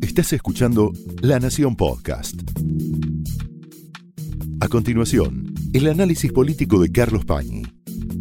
Estás 0.00 0.32
escuchando 0.32 0.92
La 1.22 1.38
Nación 1.38 1.76
Podcast. 1.76 2.34
A 4.60 4.68
continuación, 4.68 5.54
el 5.72 5.88
análisis 5.88 6.32
político 6.32 6.78
de 6.80 6.92
Carlos 6.92 7.24
Pañi 7.24 7.62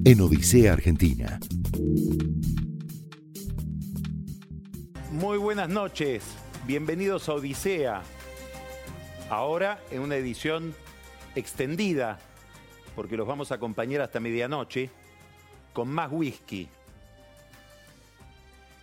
en 0.06 0.22
Odisea 0.22 0.74
Argentina. 0.74 1.40
Muy 5.12 5.38
buenas 5.38 5.70
noches, 5.70 6.24
bienvenidos 6.66 7.28
a 7.28 7.34
Odisea. 7.34 8.02
Ahora 9.30 9.80
en 9.92 10.02
una 10.02 10.16
edición 10.16 10.74
extendida, 11.36 12.20
porque 12.96 13.18
los 13.18 13.28
vamos 13.28 13.52
a 13.52 13.56
acompañar 13.56 14.02
hasta 14.02 14.20
medianoche, 14.20 14.90
con 15.74 15.90
más 15.90 16.10
whisky. 16.12 16.70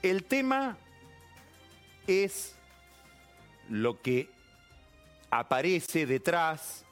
El 0.02 0.24
tema 0.24 0.76
es 2.08 2.56
lo 3.68 4.00
que 4.00 4.30
aparece 5.30 6.06
detrás 6.06 6.84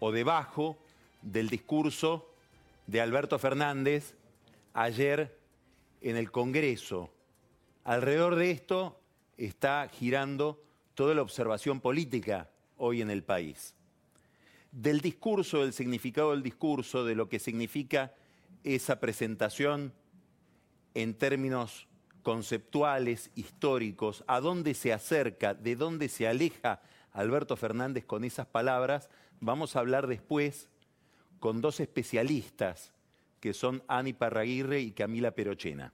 o 0.00 0.10
debajo 0.10 0.78
del 1.22 1.48
discurso 1.48 2.32
de 2.86 3.00
Alberto 3.02 3.38
Fernández 3.38 4.14
ayer 4.72 5.38
en 6.00 6.16
el 6.16 6.30
Congreso. 6.30 7.10
Alrededor 7.84 8.36
de 8.36 8.50
esto 8.50 8.98
está 9.36 9.88
girando 9.92 10.62
toda 10.94 11.14
la 11.14 11.22
observación 11.22 11.80
política 11.80 12.50
hoy 12.78 13.02
en 13.02 13.10
el 13.10 13.22
país. 13.22 13.74
Del 14.72 15.00
discurso, 15.00 15.62
del 15.62 15.74
significado 15.74 16.30
del 16.30 16.42
discurso, 16.42 17.04
de 17.04 17.14
lo 17.14 17.28
que 17.28 17.38
significa 17.38 18.14
esa 18.64 19.00
presentación 19.00 19.92
en 20.94 21.14
términos 21.14 21.86
conceptuales, 22.26 23.30
históricos, 23.36 24.24
a 24.26 24.40
dónde 24.40 24.74
se 24.74 24.92
acerca, 24.92 25.54
de 25.54 25.76
dónde 25.76 26.08
se 26.08 26.26
aleja 26.26 26.82
Alberto 27.12 27.56
Fernández 27.56 28.04
con 28.04 28.24
esas 28.24 28.48
palabras, 28.48 29.08
vamos 29.38 29.76
a 29.76 29.78
hablar 29.78 30.08
después 30.08 30.68
con 31.38 31.60
dos 31.60 31.78
especialistas 31.78 32.92
que 33.38 33.54
son 33.54 33.84
Ani 33.86 34.12
Parraguirre 34.12 34.80
y 34.80 34.90
Camila 34.90 35.30
Perochena. 35.30 35.92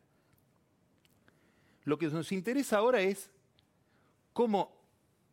Lo 1.84 1.98
que 1.98 2.06
nos 2.06 2.32
interesa 2.32 2.78
ahora 2.78 3.02
es 3.02 3.30
cómo 4.32 4.74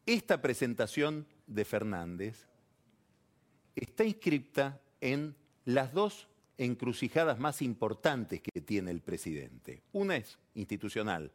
esta 0.06 0.42
presentación 0.42 1.26
de 1.48 1.64
Fernández 1.64 2.50
está 3.74 4.04
inscripta 4.04 4.82
en 5.00 5.34
las 5.64 5.94
dos 5.94 6.28
encrucijadas 6.60 7.40
más 7.40 7.62
importantes 7.62 8.42
que 8.42 8.62
tiene 8.62 8.92
el 8.92 9.02
presidente. 9.02 9.82
Una 9.94 10.18
es 10.18 10.38
institucional, 10.56 11.32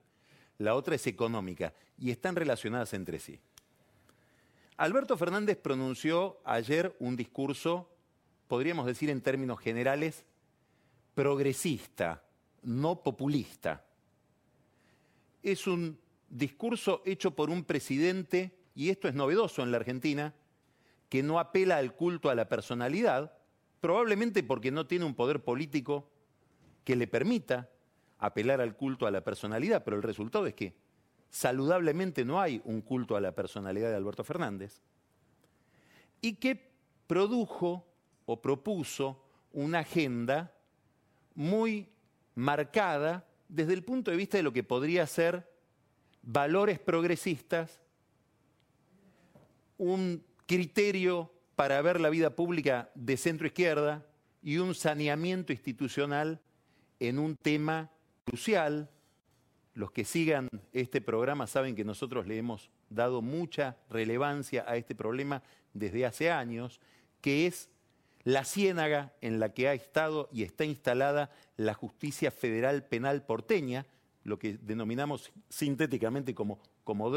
la 0.58 0.74
otra 0.74 0.94
es 0.94 1.06
económica 1.06 1.72
y 1.98 2.10
están 2.10 2.36
relacionadas 2.36 2.92
entre 2.92 3.18
sí. 3.18 3.40
Alberto 4.76 5.16
Fernández 5.16 5.56
pronunció 5.56 6.38
ayer 6.44 6.94
un 6.98 7.16
discurso, 7.16 7.88
podríamos 8.48 8.84
decir 8.84 9.08
en 9.08 9.22
términos 9.22 9.58
generales, 9.60 10.24
progresista, 11.14 12.22
no 12.62 13.02
populista. 13.02 13.82
Es 15.42 15.66
un 15.66 15.98
discurso 16.28 17.02
hecho 17.06 17.30
por 17.30 17.48
un 17.48 17.64
presidente, 17.64 18.58
y 18.74 18.90
esto 18.90 19.08
es 19.08 19.14
novedoso 19.14 19.62
en 19.62 19.70
la 19.70 19.78
Argentina, 19.78 20.34
que 21.08 21.22
no 21.22 21.38
apela 21.38 21.78
al 21.78 21.94
culto 21.94 22.28
a 22.28 22.34
la 22.34 22.48
personalidad, 22.48 23.38
probablemente 23.84 24.42
porque 24.42 24.70
no 24.70 24.86
tiene 24.86 25.04
un 25.04 25.14
poder 25.14 25.44
político 25.44 26.08
que 26.84 26.96
le 26.96 27.06
permita 27.06 27.68
apelar 28.18 28.62
al 28.62 28.78
culto 28.78 29.06
a 29.06 29.10
la 29.10 29.22
personalidad, 29.22 29.84
pero 29.84 29.98
el 29.98 30.02
resultado 30.02 30.46
es 30.46 30.54
que 30.54 30.74
saludablemente 31.28 32.24
no 32.24 32.40
hay 32.40 32.62
un 32.64 32.80
culto 32.80 33.14
a 33.14 33.20
la 33.20 33.34
personalidad 33.34 33.90
de 33.90 33.96
Alberto 33.96 34.24
Fernández, 34.24 34.80
y 36.22 36.36
que 36.36 36.72
produjo 37.06 37.86
o 38.24 38.40
propuso 38.40 39.22
una 39.52 39.80
agenda 39.80 40.54
muy 41.34 41.86
marcada 42.36 43.28
desde 43.50 43.74
el 43.74 43.84
punto 43.84 44.10
de 44.10 44.16
vista 44.16 44.38
de 44.38 44.44
lo 44.44 44.54
que 44.54 44.64
podría 44.64 45.06
ser 45.06 45.46
valores 46.22 46.78
progresistas, 46.78 47.82
un 49.76 50.24
criterio 50.46 51.33
para 51.56 51.80
ver 51.82 52.00
la 52.00 52.10
vida 52.10 52.34
pública 52.34 52.90
de 52.94 53.16
centro 53.16 53.46
izquierda 53.46 54.06
y 54.42 54.58
un 54.58 54.74
saneamiento 54.74 55.52
institucional 55.52 56.40
en 57.00 57.18
un 57.18 57.36
tema 57.36 57.90
crucial. 58.24 58.90
Los 59.74 59.90
que 59.90 60.04
sigan 60.04 60.48
este 60.72 61.00
programa 61.00 61.46
saben 61.46 61.74
que 61.74 61.84
nosotros 61.84 62.26
le 62.26 62.38
hemos 62.38 62.70
dado 62.90 63.22
mucha 63.22 63.76
relevancia 63.90 64.64
a 64.68 64.76
este 64.76 64.94
problema 64.94 65.42
desde 65.72 66.06
hace 66.06 66.30
años, 66.30 66.80
que 67.20 67.46
es 67.46 67.68
la 68.22 68.44
ciénaga 68.44 69.12
en 69.20 69.40
la 69.40 69.52
que 69.52 69.68
ha 69.68 69.74
estado 69.74 70.28
y 70.32 70.42
está 70.42 70.64
instalada 70.64 71.30
la 71.56 71.74
justicia 71.74 72.30
federal 72.30 72.84
penal 72.84 73.24
porteña, 73.24 73.86
lo 74.22 74.38
que 74.38 74.58
denominamos 74.58 75.32
sintéticamente 75.48 76.34
como, 76.34 76.58
como 76.84 77.10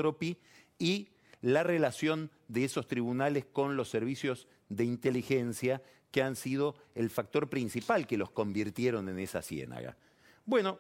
y 0.80 1.09
la 1.42 1.64
relación 1.64 2.31
de 2.48 2.64
esos 2.66 2.88
tribunales 2.88 3.46
con 3.46 3.75
los 3.78 3.90
servicios 3.90 4.48
de 4.70 4.86
inteligencia 4.86 5.81
que 6.12 6.22
han 6.22 6.36
sido 6.36 6.75
el 6.96 7.09
factor 7.09 7.50
principal 7.50 8.08
que 8.08 8.18
los 8.18 8.31
convirtieron 8.31 9.09
en 9.09 9.20
esa 9.20 9.42
ciénaga. 9.42 9.98
Bueno, 10.46 10.80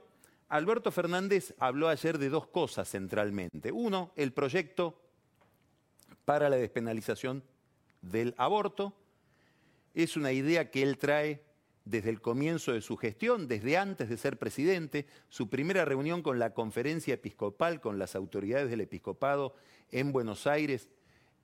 Alberto 0.49 0.91
Fernández 0.91 1.53
habló 1.59 1.89
ayer 1.89 2.17
de 2.17 2.29
dos 2.29 2.47
cosas 2.47 2.89
centralmente. 2.89 3.71
Uno, 3.71 4.13
el 4.15 4.31
proyecto 4.31 5.01
para 6.25 6.49
la 6.49 6.57
despenalización 6.57 7.43
del 8.01 8.33
aborto. 8.37 8.93
Es 9.93 10.17
una 10.17 10.31
idea 10.31 10.69
que 10.69 10.83
él 10.83 10.97
trae 10.97 11.41
desde 11.89 12.09
el 12.09 12.21
comienzo 12.21 12.73
de 12.73 12.81
su 12.81 12.97
gestión, 12.97 13.47
desde 13.47 13.77
antes 13.77 14.09
de 14.09 14.17
ser 14.17 14.37
presidente, 14.37 15.05
su 15.29 15.49
primera 15.49 15.85
reunión 15.85 16.21
con 16.21 16.39
la 16.39 16.53
conferencia 16.53 17.13
episcopal, 17.13 17.79
con 17.79 17.97
las 17.97 18.15
autoridades 18.15 18.69
del 18.69 18.81
episcopado 18.81 19.55
en 19.91 20.11
Buenos 20.11 20.47
Aires, 20.47 20.89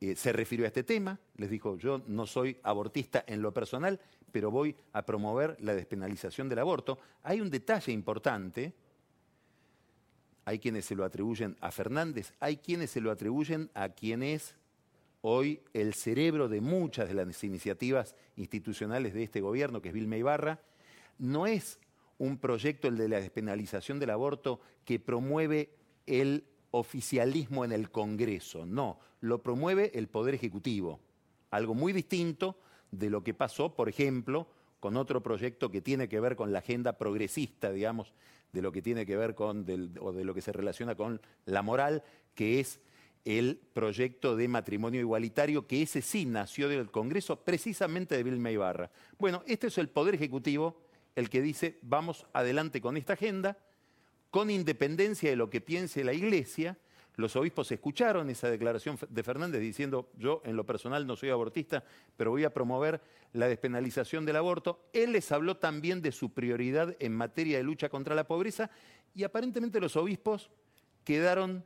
eh, 0.02 0.16
se 0.16 0.34
refirió 0.34 0.66
a 0.66 0.68
este 0.68 0.84
tema, 0.84 1.20
les 1.38 1.50
dijo, 1.50 1.78
yo 1.78 2.04
no 2.08 2.28
soy 2.28 2.58
abortista 2.64 3.24
en 3.26 3.42
lo 3.42 3.54
personal, 3.54 4.00
pero 4.31 4.52
voy 4.52 4.76
a 4.92 5.06
promover 5.06 5.56
la 5.62 5.74
despenalización 5.74 6.50
del 6.50 6.60
aborto. 6.60 7.00
Hay 7.22 7.40
un 7.40 7.50
detalle 7.50 7.94
importante, 7.94 8.74
hay 10.44 10.60
quienes 10.60 10.86
se 10.86 10.96
lo 10.96 11.06
atribuyen 11.06 11.56
a 11.62 11.72
Fernández, 11.72 12.34
hay 12.40 12.58
quienes 12.58 12.92
se 12.92 13.00
lo 13.00 13.12
atribuyen 13.12 13.70
a 13.74 13.90
quien 13.90 14.24
es 14.24 14.56
hoy 15.25 15.61
el 15.73 15.94
cerebro 15.94 16.50
de 16.50 16.59
muchas 16.59 17.07
de 17.07 17.13
las 17.13 17.44
iniciativas 17.45 18.16
institucionales 18.35 19.13
de 19.13 19.23
este 19.23 19.39
gobierno, 19.39 19.81
que 19.81 19.88
es 19.88 19.94
Vilma 19.94 20.17
Ibarra, 20.17 20.59
no 21.17 21.47
es 21.47 21.79
un 22.17 22.38
proyecto, 22.38 22.89
el 22.89 22.97
de 22.97 23.07
la 23.07 23.22
despenalización 23.22 24.00
del 24.00 24.09
aborto, 24.09 24.59
que 24.83 25.00
promueve 25.00 25.69
el 26.06 26.44
oficialismo 26.72 27.63
en 27.63 27.72
el 27.72 27.89
Congreso, 27.89 28.66
no, 28.66 29.00
lo 29.22 29.41
promueve 29.41 29.91
el 29.95 30.09
Poder 30.09 30.35
Ejecutivo, 30.35 31.00
algo 31.51 31.73
muy 31.73 31.94
distinto 31.94 32.57
de 32.91 33.09
lo 33.09 33.23
que 33.23 33.33
pasó, 33.33 33.75
por 33.75 33.88
ejemplo, 33.88 34.47
con 34.81 34.97
otro 34.97 35.23
proyecto 35.23 35.72
que 35.72 35.81
tiene 35.81 36.09
que 36.09 36.19
ver 36.19 36.35
con 36.35 36.51
la 36.51 36.59
agenda 36.59 36.97
progresista, 36.97 37.72
digamos, 37.72 38.13
de 38.51 38.62
lo 38.62 38.73
que 38.73 38.81
tiene 38.81 39.06
que 39.06 39.16
ver 39.16 39.35
con, 39.35 39.66
o 40.01 40.12
de 40.12 40.25
lo 40.25 40.33
que 40.33 40.41
se 40.41 40.51
relaciona 40.51 40.95
con 40.95 41.22
la 41.45 41.62
moral, 41.62 42.03
que 42.35 42.59
es 42.59 42.81
el 43.25 43.59
proyecto 43.73 44.35
de 44.35 44.47
matrimonio 44.47 45.00
igualitario, 45.00 45.66
que 45.66 45.81
ese 45.81 46.01
sí 46.01 46.25
nació 46.25 46.67
del 46.67 46.91
Congreso 46.91 47.39
precisamente 47.44 48.16
de 48.17 48.23
Vilma 48.23 48.51
Ibarra. 48.51 48.91
Bueno, 49.17 49.44
este 49.47 49.67
es 49.67 49.78
el 49.78 49.89
Poder 49.89 50.16
Ejecutivo 50.16 50.81
el 51.16 51.29
que 51.29 51.41
dice, 51.41 51.79
vamos 51.83 52.25
adelante 52.33 52.81
con 52.81 52.97
esta 52.97 53.13
agenda, 53.13 53.57
con 54.31 54.50
independencia 54.50 55.29
de 55.29 55.35
lo 55.35 55.50
que 55.50 55.62
piense 55.62 56.03
la 56.03 56.13
Iglesia. 56.13 56.78
Los 57.16 57.35
obispos 57.35 57.72
escucharon 57.72 58.30
esa 58.31 58.50
declaración 58.50 58.98
de 59.07 59.24
Fernández 59.24 59.62
diciendo, 59.62 60.09
yo 60.18 60.42
en 60.44 60.56
lo 60.56 60.65
personal 60.65 61.06
no 61.06 61.15
soy 61.15 61.30
abortista, 61.30 61.83
pero 62.18 62.31
voy 62.31 62.44
a 62.44 62.53
promover 62.53 63.00
la 63.33 63.48
despenalización 63.48 64.25
del 64.25 64.38
aborto. 64.38 64.89
Él 64.92 65.12
les 65.12 65.31
habló 65.31 65.57
también 65.57 66.01
de 66.01 66.12
su 66.12 66.33
prioridad 66.33 66.95
en 67.00 67.13
materia 67.13 67.57
de 67.57 67.63
lucha 67.63 67.89
contra 67.89 68.15
la 68.15 68.27
pobreza 68.27 68.71
y 69.13 69.24
aparentemente 69.24 69.80
los 69.80 69.95
obispos 69.95 70.50
quedaron 71.03 71.63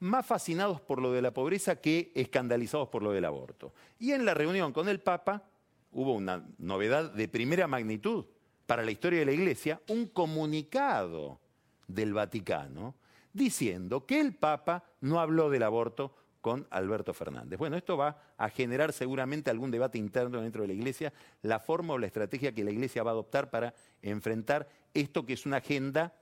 más 0.00 0.26
fascinados 0.26 0.80
por 0.80 1.00
lo 1.00 1.12
de 1.12 1.22
la 1.22 1.32
pobreza 1.32 1.80
que 1.80 2.12
escandalizados 2.14 2.88
por 2.88 3.02
lo 3.02 3.12
del 3.12 3.24
aborto. 3.24 3.72
Y 3.98 4.12
en 4.12 4.24
la 4.24 4.34
reunión 4.34 4.72
con 4.72 4.88
el 4.88 5.00
Papa 5.00 5.44
hubo 5.92 6.14
una 6.14 6.46
novedad 6.58 7.12
de 7.12 7.28
primera 7.28 7.66
magnitud 7.66 8.26
para 8.66 8.82
la 8.82 8.90
historia 8.90 9.20
de 9.20 9.26
la 9.26 9.32
Iglesia, 9.32 9.80
un 9.88 10.06
comunicado 10.06 11.40
del 11.86 12.12
Vaticano 12.12 12.94
diciendo 13.32 14.06
que 14.06 14.20
el 14.20 14.34
Papa 14.34 14.84
no 15.00 15.20
habló 15.20 15.50
del 15.50 15.62
aborto 15.62 16.14
con 16.40 16.66
Alberto 16.70 17.12
Fernández. 17.12 17.58
Bueno, 17.58 17.76
esto 17.76 17.96
va 17.96 18.18
a 18.36 18.48
generar 18.48 18.92
seguramente 18.92 19.50
algún 19.50 19.70
debate 19.70 19.98
interno 19.98 20.40
dentro 20.40 20.62
de 20.62 20.68
la 20.68 20.74
Iglesia, 20.74 21.12
la 21.42 21.58
forma 21.58 21.94
o 21.94 21.98
la 21.98 22.06
estrategia 22.06 22.54
que 22.54 22.64
la 22.64 22.70
Iglesia 22.70 23.02
va 23.02 23.10
a 23.10 23.14
adoptar 23.14 23.50
para 23.50 23.74
enfrentar 24.00 24.68
esto 24.94 25.26
que 25.26 25.32
es 25.32 25.44
una 25.44 25.56
agenda 25.56 26.14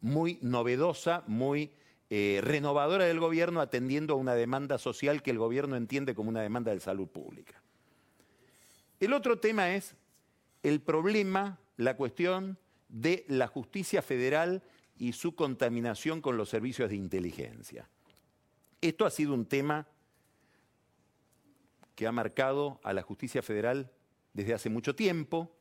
muy 0.00 0.38
novedosa, 0.42 1.24
muy 1.26 1.72
eh, 2.10 2.40
renovadora 2.42 3.04
del 3.04 3.18
gobierno 3.18 3.60
atendiendo 3.60 4.14
a 4.14 4.16
una 4.16 4.34
demanda 4.34 4.78
social 4.78 5.22
que 5.22 5.30
el 5.30 5.38
gobierno 5.38 5.76
entiende 5.76 6.14
como 6.14 6.28
una 6.28 6.42
demanda 6.42 6.72
de 6.72 6.80
salud 6.80 7.08
pública. 7.08 7.62
El 9.00 9.12
otro 9.12 9.38
tema 9.38 9.74
es 9.74 9.96
el 10.62 10.80
problema, 10.80 11.58
la 11.76 11.96
cuestión 11.96 12.58
de 12.88 13.24
la 13.28 13.46
justicia 13.46 14.02
federal 14.02 14.62
y 14.96 15.12
su 15.12 15.34
contaminación 15.34 16.20
con 16.20 16.36
los 16.36 16.48
servicios 16.48 16.90
de 16.90 16.96
inteligencia. 16.96 17.88
Esto 18.80 19.06
ha 19.06 19.10
sido 19.10 19.34
un 19.34 19.46
tema 19.46 19.86
que 21.94 22.06
ha 22.06 22.12
marcado 22.12 22.80
a 22.82 22.92
la 22.92 23.02
justicia 23.02 23.42
federal 23.42 23.90
desde 24.32 24.54
hace 24.54 24.68
mucho 24.68 24.94
tiempo. 24.94 25.56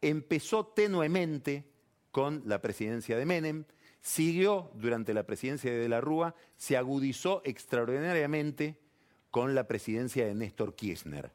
Empezó 0.00 0.66
tenuemente 0.66 1.64
con 2.10 2.42
la 2.46 2.60
presidencia 2.60 3.16
de 3.16 3.26
Menem, 3.26 3.64
siguió 4.00 4.70
durante 4.74 5.14
la 5.14 5.24
presidencia 5.24 5.70
de, 5.70 5.78
de 5.78 5.88
la 5.88 6.00
Rúa, 6.00 6.34
se 6.56 6.76
agudizó 6.76 7.42
extraordinariamente 7.44 8.78
con 9.30 9.54
la 9.54 9.66
presidencia 9.66 10.26
de 10.26 10.34
Néstor 10.34 10.74
Kirchner. 10.74 11.32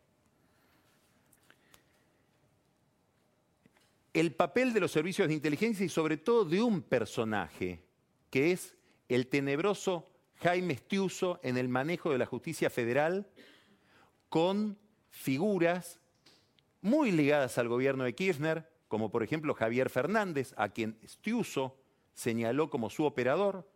el 4.13 4.31
papel 4.33 4.73
de 4.73 4.79
los 4.79 4.91
servicios 4.91 5.27
de 5.27 5.33
inteligencia 5.33 5.85
y 5.85 5.89
sobre 5.89 6.17
todo 6.17 6.45
de 6.45 6.61
un 6.61 6.81
personaje, 6.83 7.83
que 8.29 8.51
es 8.51 8.75
el 9.09 9.27
tenebroso 9.27 10.07
Jaime 10.41 10.73
Estiuso 10.73 11.39
en 11.43 11.57
el 11.57 11.67
manejo 11.67 12.11
de 12.11 12.19
la 12.19 12.25
justicia 12.25 12.69
federal, 12.69 13.27
con 14.29 14.77
figuras 15.09 15.99
muy 16.81 17.11
ligadas 17.11 17.57
al 17.57 17.67
gobierno 17.67 18.03
de 18.03 18.13
Kirchner, 18.13 18.69
como 18.87 19.09
por 19.09 19.23
ejemplo 19.23 19.55
Javier 19.55 19.89
Fernández, 19.89 20.53
a 20.57 20.69
quien 20.69 20.97
Estiuso 21.01 21.75
señaló 22.13 22.69
como 22.69 22.89
su 22.89 23.05
operador 23.05 23.67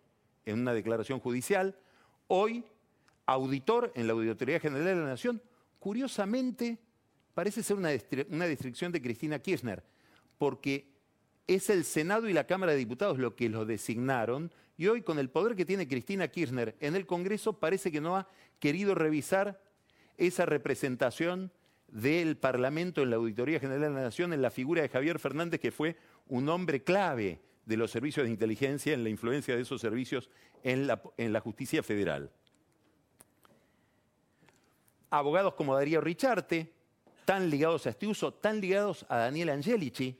en 0.45 0.59
una 0.59 0.73
declaración 0.73 1.19
judicial, 1.19 1.77
hoy 2.27 2.65
auditor 3.25 3.91
en 3.95 4.07
la 4.07 4.13
Auditoría 4.13 4.59
General 4.59 4.85
de 4.85 4.95
la 4.95 5.05
Nación. 5.05 5.41
Curiosamente, 5.79 6.79
parece 7.33 7.61
ser 7.61 7.77
una, 7.77 7.89
una 8.29 8.45
distracción 8.45 8.91
de 8.91 9.01
Cristina 9.01 9.39
Kirchner 9.39 9.83
porque 10.37 10.89
es 11.47 11.69
el 11.69 11.83
Senado 11.83 12.27
y 12.27 12.33
la 12.33 12.45
Cámara 12.45 12.73
de 12.73 12.77
Diputados 12.77 13.17
lo 13.17 13.35
que 13.35 13.49
lo 13.49 13.65
designaron 13.65 14.51
y 14.77 14.87
hoy 14.87 15.01
con 15.01 15.17
el 15.17 15.29
poder 15.29 15.55
que 15.55 15.65
tiene 15.65 15.87
Cristina 15.87 16.27
Kirchner 16.27 16.75
en 16.79 16.95
el 16.95 17.05
Congreso 17.05 17.59
parece 17.59 17.91
que 17.91 18.01
no 18.01 18.15
ha 18.15 18.27
querido 18.59 18.95
revisar 18.95 19.61
esa 20.17 20.45
representación 20.45 21.51
del 21.87 22.37
Parlamento 22.37 23.01
en 23.01 23.09
la 23.09 23.15
Auditoría 23.15 23.59
General 23.59 23.81
de 23.81 23.89
la 23.89 24.01
Nación 24.01 24.33
en 24.33 24.41
la 24.41 24.51
figura 24.51 24.81
de 24.81 24.89
Javier 24.89 25.19
Fernández, 25.19 25.59
que 25.59 25.71
fue 25.71 25.95
un 26.27 26.49
hombre 26.49 26.83
clave 26.83 27.39
de 27.67 27.75
los 27.75 27.91
servicios 27.91 28.25
de 28.25 28.31
inteligencia 28.31 28.93
en 28.93 29.03
la 29.03 29.09
influencia 29.09 29.53
de 29.53 29.61
esos 29.61 29.81
servicios 29.81 30.29
en 30.63 30.87
la, 30.87 31.39
justicia 31.41 31.83
federal. 31.83 32.31
Abogados 35.09 35.53
como 35.53 35.75
Darío 35.75 35.99
Richarte, 35.99 36.71
tan 37.25 37.49
ligados 37.49 37.85
a 37.85 37.89
este 37.89 38.07
uso, 38.07 38.33
tan 38.33 38.61
ligados 38.61 39.05
a 39.09 39.17
Daniel 39.17 39.49
Angelici, 39.49 40.17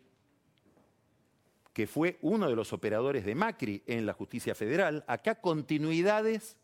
que 1.72 1.88
fue 1.88 2.18
uno 2.22 2.50
de 2.50 2.56
los 2.56 2.74
operadores 2.74 3.24
de 3.24 3.36
Macri 3.36 3.82
en 3.88 4.06
la 4.06 4.12
justicia 4.12 4.54
federal, 4.54 5.06
acá 5.08 5.36
continuidades 5.36 6.58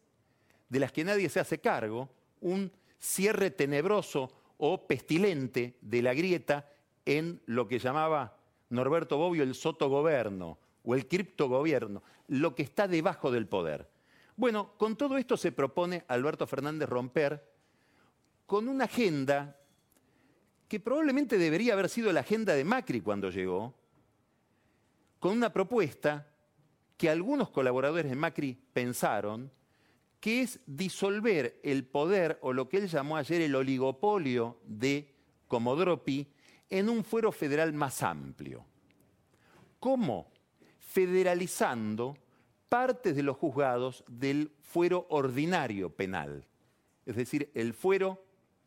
de 0.68 0.80
las 0.80 0.92
que 0.92 1.06
nadie 1.06 1.30
se 1.30 1.40
hace 1.40 1.60
cargo, 1.60 2.10
un 2.42 2.70
cierre 3.00 3.52
tenebroso 3.52 4.34
o 4.58 4.86
pestilente 4.86 5.78
de 5.80 6.02
la 6.02 6.14
grieta 6.14 6.70
en 7.06 7.42
lo 7.46 7.70
que 7.70 7.80
llamaba 7.80 8.36
Norberto 8.70 9.18
Bobbio 9.18 9.44
el 9.44 9.56
sotogoberno 9.56 10.58
o 10.84 10.96
el 10.96 11.08
criptogobierno, 11.08 12.04
lo 12.28 12.56
que 12.56 12.64
está 12.64 12.88
debajo 12.88 13.32
del 13.32 13.48
poder. 13.48 13.90
Bueno, 14.36 14.74
con 14.78 14.96
todo 14.96 15.18
esto 15.18 15.38
se 15.38 15.52
propone 15.52 16.04
Alberto 16.08 16.48
Fernández 16.48 16.90
romper 16.90 17.52
con 18.46 18.68
una 18.68 18.86
agenda 18.86 19.58
que 20.68 20.80
probablemente 20.80 21.38
debería 21.38 21.74
haber 21.74 21.90
sido 21.90 22.12
la 22.12 22.22
agenda 22.22 22.54
de 22.54 22.64
Macri 22.64 23.02
cuando 23.02 23.30
llegó, 23.30 23.76
con 25.20 25.38
una 25.38 25.54
propuesta 25.54 26.28
que 26.98 27.10
algunos 27.10 27.50
colaboradores 27.50 28.10
de 28.10 28.16
Macri 28.16 28.58
pensaron, 28.74 29.52
que 30.20 30.42
es 30.42 30.60
disolver 30.66 31.60
el 31.64 31.86
poder 31.86 32.40
o 32.42 32.54
lo 32.54 32.70
que 32.70 32.78
él 32.78 32.88
llamó 32.88 33.18
ayer 33.18 33.42
el 33.42 33.56
oligopolio 33.56 34.60
de 34.66 35.14
Comodoro 35.48 36.02
en 36.70 36.90
un 36.90 37.04
fuero 37.04 37.32
federal 37.32 37.74
más 37.74 38.02
amplio. 38.02 38.66
¿Cómo? 39.80 40.33
Federalizando 40.94 42.16
partes 42.70 43.16
de 43.16 43.24
los 43.24 43.36
juzgados 43.36 44.04
del 44.08 44.52
fuero 44.62 45.08
ordinario 45.10 45.90
penal, 45.90 46.46
es 47.08 47.16
decir, 47.16 47.50
el 47.56 47.74
fuero 47.74 48.24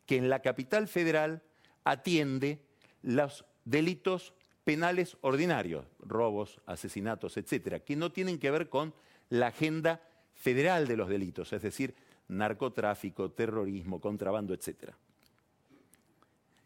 que 0.07 0.17
en 0.17 0.29
la 0.29 0.41
capital 0.41 0.89
federal 0.89 1.45
atiende 1.85 2.61
los 3.03 3.45
delitos 3.65 4.35
penales 4.65 5.17
ordinarios, 5.21 5.87
robos, 6.01 6.61
asesinatos, 6.67 7.37
etcétera, 7.37 7.79
que 7.79 7.95
no 7.95 8.11
tienen 8.11 8.41
que 8.41 8.51
ver 8.51 8.69
con 8.69 8.93
la 9.31 9.47
agenda 9.47 10.01
federal 10.35 10.89
de 10.89 10.97
los 10.97 11.09
delitos, 11.09 11.53
es 11.53 11.63
decir, 11.63 11.95
narcotráfico, 12.27 13.31
terrorismo, 13.31 14.01
contrabando, 14.01 14.53
etcétera. 14.53 14.99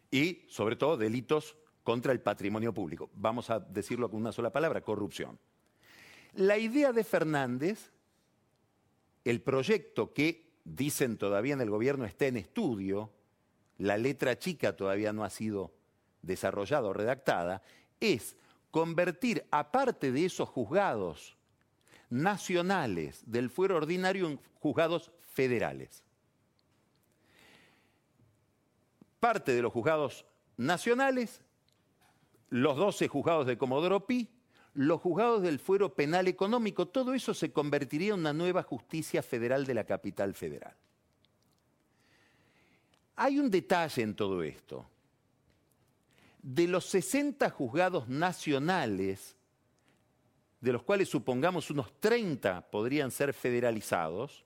Y, 0.09 0.41
sobre 0.47 0.75
todo, 0.75 0.97
delitos 0.97 1.55
contra 1.83 2.11
el 2.11 2.19
patrimonio 2.19 2.73
público. 2.73 3.11
Vamos 3.13 3.51
a 3.51 3.59
decirlo 3.59 4.09
con 4.09 4.19
una 4.19 4.31
sola 4.31 4.49
palabra, 4.49 4.81
corrupción. 4.81 5.37
La 6.33 6.57
idea 6.57 6.93
de 6.93 7.03
Fernández, 7.03 7.91
el 9.25 9.41
proyecto 9.41 10.13
que 10.13 10.51
dicen 10.63 11.17
todavía 11.17 11.53
en 11.53 11.61
el 11.61 11.69
gobierno 11.69 12.05
está 12.05 12.27
en 12.27 12.37
estudio, 12.37 13.11
la 13.77 13.97
letra 13.97 14.37
chica 14.37 14.75
todavía 14.75 15.11
no 15.11 15.23
ha 15.23 15.29
sido 15.29 15.73
desarrollada 16.21 16.87
o 16.87 16.93
redactada, 16.93 17.63
es 17.99 18.35
convertir, 18.69 19.45
aparte 19.51 20.11
de 20.11 20.25
esos 20.25 20.47
juzgados 20.47 21.35
nacionales 22.09 23.23
del 23.25 23.49
fuero 23.49 23.75
ordinario, 23.77 24.27
en 24.27 24.39
juzgados 24.55 25.11
federales. 25.19 26.03
Parte 29.19 29.53
de 29.53 29.61
los 29.61 29.73
juzgados 29.73 30.25
nacionales, 30.57 31.41
los 32.49 32.77
12 32.77 33.07
juzgados 33.07 33.45
de 33.45 33.57
Comodoro 33.57 34.05
Pi, 34.05 34.29
los 34.73 35.01
juzgados 35.01 35.41
del 35.41 35.59
fuero 35.59 35.93
penal 35.93 36.27
económico, 36.27 36.87
todo 36.87 37.13
eso 37.13 37.33
se 37.33 37.51
convertiría 37.51 38.13
en 38.13 38.19
una 38.19 38.33
nueva 38.33 38.63
justicia 38.63 39.21
federal 39.21 39.65
de 39.65 39.73
la 39.73 39.83
capital 39.83 40.33
federal. 40.33 40.75
Hay 43.17 43.39
un 43.39 43.51
detalle 43.51 44.01
en 44.01 44.15
todo 44.15 44.41
esto 44.43 44.87
de 46.41 46.67
los 46.67 46.85
60 46.85 47.49
juzgados 47.51 48.07
nacionales, 48.07 49.35
de 50.59 50.73
los 50.73 50.83
cuales 50.83 51.09
supongamos 51.09 51.69
unos 51.69 51.99
30 51.99 52.69
podrían 52.71 53.11
ser 53.11 53.33
federalizados, 53.33 54.43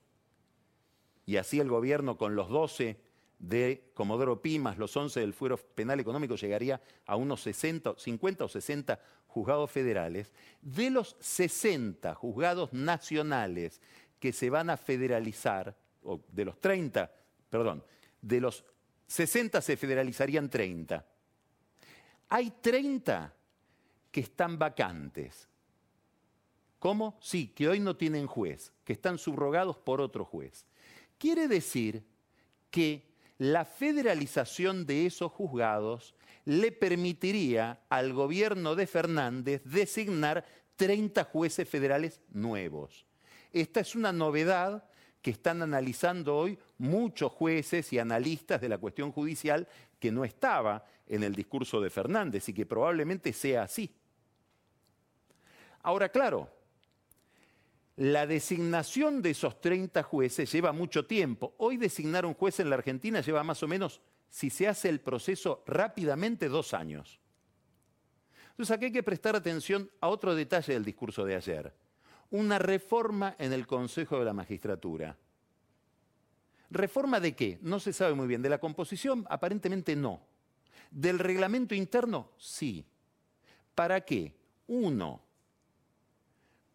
y 1.24 1.36
así 1.36 1.58
el 1.58 1.68
gobierno 1.68 2.16
con 2.16 2.36
los 2.36 2.48
12 2.48 3.00
de 3.38 3.90
Comodoro 3.94 4.40
Pimas, 4.40 4.78
los 4.78 4.96
11 4.96 5.20
del 5.20 5.32
Fuero 5.32 5.56
Penal 5.56 6.00
Económico, 6.00 6.36
llegaría 6.36 6.80
a 7.06 7.16
unos 7.16 7.42
60, 7.42 7.94
50 7.96 8.44
o 8.44 8.48
60 8.48 9.00
juzgados 9.26 9.70
federales. 9.70 10.32
De 10.62 10.90
los 10.90 11.16
60 11.20 12.14
juzgados 12.14 12.72
nacionales 12.72 13.80
que 14.18 14.32
se 14.32 14.50
van 14.50 14.70
a 14.70 14.76
federalizar, 14.76 15.76
o 16.02 16.20
de 16.28 16.44
los 16.44 16.60
30, 16.60 17.12
perdón, 17.50 17.84
de 18.22 18.40
los 18.40 18.64
60 19.06 19.60
se 19.60 19.76
federalizarían 19.76 20.48
30. 20.48 21.04
Hay 22.28 22.50
30 22.60 23.34
que 24.10 24.20
están 24.20 24.58
vacantes. 24.58 25.48
¿Cómo? 26.78 27.16
Sí, 27.20 27.48
que 27.48 27.68
hoy 27.68 27.80
no 27.80 27.96
tienen 27.96 28.26
juez, 28.26 28.72
que 28.84 28.92
están 28.92 29.18
subrogados 29.18 29.76
por 29.76 30.00
otro 30.00 30.24
juez. 30.24 30.64
Quiere 31.18 31.48
decir 31.48 32.04
que 32.70 33.06
la 33.38 33.64
federalización 33.64 34.86
de 34.86 35.06
esos 35.06 35.32
juzgados 35.32 36.14
le 36.44 36.72
permitiría 36.72 37.80
al 37.88 38.12
gobierno 38.12 38.74
de 38.74 38.86
Fernández 38.86 39.62
designar 39.64 40.44
30 40.76 41.24
jueces 41.24 41.68
federales 41.68 42.20
nuevos. 42.30 43.04
Esta 43.52 43.80
es 43.80 43.94
una 43.94 44.12
novedad 44.12 44.84
que 45.20 45.30
están 45.30 45.62
analizando 45.62 46.36
hoy 46.36 46.58
muchos 46.78 47.32
jueces 47.32 47.92
y 47.92 47.98
analistas 47.98 48.60
de 48.60 48.68
la 48.68 48.78
cuestión 48.78 49.10
judicial 49.10 49.66
que 49.98 50.12
no 50.12 50.24
estaba 50.24 50.84
en 51.08 51.22
el 51.22 51.34
discurso 51.34 51.80
de 51.80 51.90
Fernández 51.90 52.48
y 52.48 52.52
que 52.52 52.66
probablemente 52.66 53.32
sea 53.32 53.64
así. 53.64 53.92
Ahora, 55.82 56.08
claro, 56.08 56.48
la 57.96 58.26
designación 58.26 59.22
de 59.22 59.30
esos 59.30 59.60
30 59.60 60.02
jueces 60.02 60.52
lleva 60.52 60.72
mucho 60.72 61.06
tiempo. 61.06 61.54
Hoy 61.58 61.78
designar 61.78 62.26
un 62.26 62.34
juez 62.34 62.60
en 62.60 62.68
la 62.68 62.76
Argentina 62.76 63.22
lleva 63.22 63.42
más 63.42 63.62
o 63.62 63.68
menos, 63.68 64.02
si 64.28 64.50
se 64.50 64.68
hace 64.68 64.90
el 64.90 65.00
proceso 65.00 65.62
rápidamente, 65.66 66.48
dos 66.48 66.74
años. 66.74 67.18
Entonces 68.50 68.76
aquí 68.76 68.86
hay 68.86 68.92
que 68.92 69.02
prestar 69.02 69.34
atención 69.34 69.90
a 70.00 70.08
otro 70.08 70.34
detalle 70.34 70.74
del 70.74 70.84
discurso 70.84 71.24
de 71.24 71.36
ayer. 71.36 71.74
una 72.28 72.58
reforma 72.58 73.36
en 73.38 73.52
el 73.52 73.68
Consejo 73.68 74.18
de 74.18 74.24
la 74.24 74.32
Magistratura. 74.32 75.16
¿Reforma 76.70 77.20
de 77.20 77.36
qué? 77.36 77.58
No 77.62 77.78
se 77.78 77.92
sabe 77.92 78.14
muy 78.14 78.26
bien. 78.26 78.42
¿De 78.42 78.48
la 78.48 78.58
composición? 78.58 79.24
Aparentemente 79.30 79.94
no. 79.94 80.20
¿Del 80.90 81.20
reglamento 81.20 81.76
interno? 81.76 82.32
Sí. 82.36 82.84
¿Para 83.76 84.00
qué? 84.00 84.34
Uno, 84.66 85.22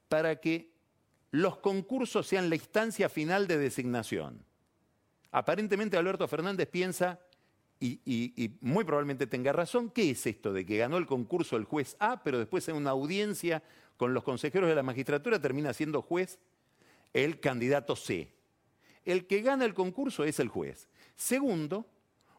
para 0.07 0.39
que 0.39 0.70
los 1.31 1.57
concursos 1.57 2.27
sean 2.27 2.49
la 2.49 2.55
instancia 2.55 3.09
final 3.09 3.47
de 3.47 3.57
designación. 3.57 4.43
Aparentemente 5.31 5.97
Alberto 5.97 6.27
Fernández 6.27 6.67
piensa, 6.67 7.19
y, 7.79 8.57
muy 8.61 8.83
probablemente 8.83 9.25
tenga 9.25 9.51
razón, 9.53 9.89
¿qué 9.89 10.11
es 10.11 10.27
esto 10.27 10.53
de 10.53 10.65
que 10.65 10.77
ganó 10.77 10.97
el 10.97 11.07
concurso 11.07 11.55
el 11.55 11.63
juez 11.63 11.95
A, 11.99 12.21
pero 12.21 12.37
después 12.37 12.67
en 12.67 12.75
una 12.75 12.91
audiencia 12.91 13.63
con 13.97 14.13
los 14.13 14.23
consejeros 14.23 14.69
de 14.69 14.75
la 14.75 14.83
magistratura 14.83 15.41
termina 15.41 15.73
siendo 15.73 16.01
juez 16.01 16.37
el 17.13 17.39
candidato 17.39 17.95
C? 17.95 18.33
El 19.03 19.25
que 19.25 19.41
gana 19.41 19.65
el 19.65 19.73
concurso 19.73 20.25
es 20.25 20.39
el 20.39 20.49
juez. 20.49 20.89
Segundo, 21.15 21.87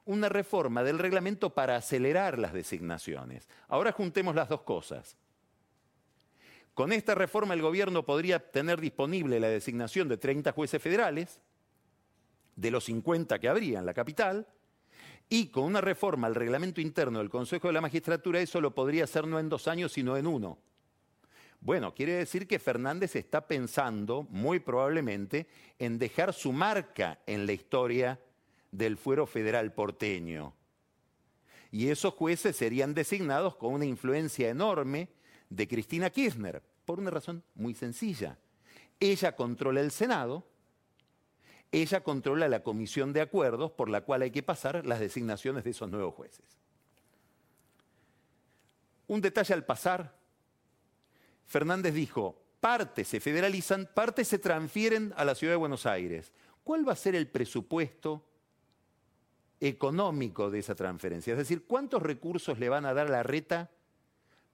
una 0.05 0.29
reforma 0.29 0.85
del 0.85 0.99
reglamento 0.99 1.51
para 1.51 1.77
acelerar 1.77 2.39
las 2.39 2.53
designaciones. 2.53 3.49
Ahora 3.69 3.91
juntemos 3.91 4.35
las 4.35 4.49
dos 4.49 4.63
cosas. 4.63 5.17
Con 6.75 6.93
esta 6.93 7.15
reforma 7.15 7.55
el 7.55 7.63
gobierno 7.63 8.05
podría 8.05 8.39
tener 8.51 8.81
disponible 8.81 9.39
la 9.41 9.49
designación 9.49 10.09
de 10.09 10.17
30 10.17 10.53
jueces 10.53 10.81
federales, 10.81 11.41
de 12.57 12.71
los 12.71 12.85
50 12.85 13.39
que 13.39 13.49
habría 13.49 13.79
en 13.79 13.87
la 13.87 13.95
capital, 13.95 14.47
y 15.29 15.49
con 15.49 15.65
una 15.65 15.81
reforma 15.81 16.27
al 16.27 16.35
reglamento 16.35 16.81
interno 16.81 17.19
del 17.19 17.31
Consejo 17.31 17.69
de 17.69 17.75
la 17.75 17.81
Magistratura 17.81 18.41
eso 18.41 18.61
lo 18.61 18.75
podría 18.75 19.05
hacer 19.05 19.27
no 19.27 19.39
en 19.39 19.49
dos 19.49 19.69
años, 19.69 19.93
sino 19.93 20.17
en 20.17 20.27
uno. 20.27 20.59
Bueno, 21.61 21.95
quiere 21.95 22.15
decir 22.15 22.49
que 22.49 22.59
Fernández 22.59 23.17
está 23.17 23.47
pensando, 23.47 24.27
muy 24.31 24.59
probablemente, 24.59 25.47
en 25.79 25.99
dejar 25.99 26.33
su 26.33 26.53
marca 26.53 27.21
en 27.27 27.47
la 27.47 27.53
historia 27.53 28.19
del 28.73 28.97
fuero 28.97 29.27
federal 29.27 29.73
porteño. 29.73 30.55
Y 31.71 31.89
esos 31.89 32.15
jueces 32.15 32.57
serían 32.57 32.95
designados 32.95 33.57
con 33.57 33.75
una 33.75 33.87
influencia 33.87 34.49
enorme 34.49 35.09
de 35.57 35.69
Cristina 35.69 36.11
Kirchner, 36.11 36.63
por 36.85 36.99
una 36.99 37.11
razón 37.11 37.45
muy 37.55 37.75
sencilla. 37.75 38.39
Ella 38.99 39.37
controla 39.37 39.81
el 39.81 39.91
Senado, 39.91 40.47
ella 41.71 42.03
controla 42.03 42.49
la 42.49 42.63
comisión 42.63 43.13
de 43.13 43.21
acuerdos 43.21 43.71
por 43.73 43.89
la 43.89 44.03
cual 44.03 44.23
hay 44.23 44.31
que 44.31 44.43
pasar 44.43 44.85
las 44.87 45.01
designaciones 45.01 45.65
de 45.65 45.71
esos 45.71 45.91
nuevos 45.91 46.15
jueces. 46.15 46.45
Un 49.07 49.21
detalle 49.21 49.55
al 49.55 49.65
pasar, 49.65 50.17
Fernández 51.47 51.95
dijo, 51.95 52.41
partes 52.61 53.09
se 53.09 53.21
federalizan, 53.21 53.91
partes 53.93 54.29
se 54.29 54.39
transfieren 54.39 55.13
a 55.17 55.25
la 55.25 55.35
ciudad 55.35 55.53
de 55.53 55.59
Buenos 55.59 55.85
Aires. 55.87 56.33
¿Cuál 56.65 56.89
va 56.89 56.93
a 56.93 56.97
ser 56.97 57.15
el 57.15 57.29
presupuesto 57.29 58.25
económico 59.61 60.51
de 60.51 60.61
esa 60.61 60.75
transferencia? 60.75 61.33
Es 61.33 61.39
decir, 61.39 61.67
¿cuántos 61.67 62.03
recursos 62.03 62.59
le 62.59 62.69
van 62.69 62.87
a 62.87 62.95
dar 62.95 63.09
a 63.09 63.11
la 63.11 63.23
reta 63.23 63.71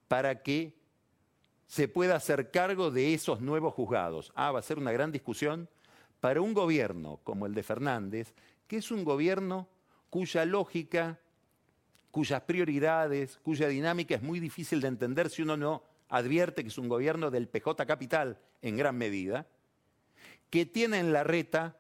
para 0.08 0.42
que 0.42 0.77
se 1.68 1.86
pueda 1.86 2.16
hacer 2.16 2.50
cargo 2.50 2.90
de 2.90 3.14
esos 3.14 3.40
nuevos 3.40 3.74
juzgados? 3.74 4.32
Ah, 4.34 4.50
va 4.50 4.58
a 4.58 4.62
ser 4.62 4.78
una 4.78 4.90
gran 4.90 5.12
discusión 5.12 5.68
para 6.18 6.40
un 6.40 6.54
gobierno 6.54 7.20
como 7.22 7.46
el 7.46 7.54
de 7.54 7.62
Fernández, 7.62 8.34
que 8.66 8.78
es 8.78 8.90
un 8.90 9.04
gobierno 9.04 9.68
cuya 10.10 10.44
lógica, 10.46 11.20
cuyas 12.10 12.40
prioridades, 12.42 13.38
cuya 13.42 13.68
dinámica 13.68 14.14
es 14.14 14.22
muy 14.22 14.40
difícil 14.40 14.80
de 14.80 14.88
entender 14.88 15.28
si 15.30 15.42
uno 15.42 15.56
no 15.56 15.82
advierte 16.08 16.62
que 16.62 16.68
es 16.68 16.78
un 16.78 16.88
gobierno 16.88 17.30
del 17.30 17.48
PJ 17.48 17.86
Capital 17.86 18.38
en 18.62 18.76
gran 18.76 18.96
medida, 18.96 19.46
que 20.48 20.64
tiene 20.64 20.98
en 20.98 21.12
la 21.12 21.22
reta 21.22 21.77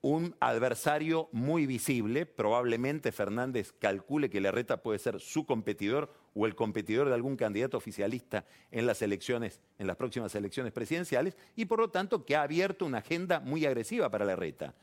un 0.00 0.36
adversario 0.38 1.28
muy 1.32 1.66
visible, 1.66 2.24
probablemente 2.24 3.10
Fernández 3.10 3.72
calcule 3.72 4.30
que 4.30 4.40
la 4.40 4.52
reta 4.52 4.80
puede 4.80 4.98
ser 4.98 5.18
su 5.20 5.44
competidor 5.44 6.12
o 6.34 6.46
el 6.46 6.54
competidor 6.54 7.08
de 7.08 7.14
algún 7.14 7.36
candidato 7.36 7.76
oficialista 7.76 8.44
en 8.70 8.86
las 8.86 9.02
elecciones, 9.02 9.60
en 9.78 9.88
las 9.88 9.96
próximas 9.96 10.34
elecciones 10.36 10.72
presidenciales, 10.72 11.36
y 11.56 11.64
por 11.64 11.80
lo 11.80 11.90
tanto 11.90 12.24
que 12.24 12.36
ha 12.36 12.42
abierto 12.42 12.86
una 12.86 12.98
agenda 12.98 13.40
muy 13.40 13.66
agresiva 13.66 14.08
para 14.08 14.24
la 14.24 14.36
reta. 14.36 14.74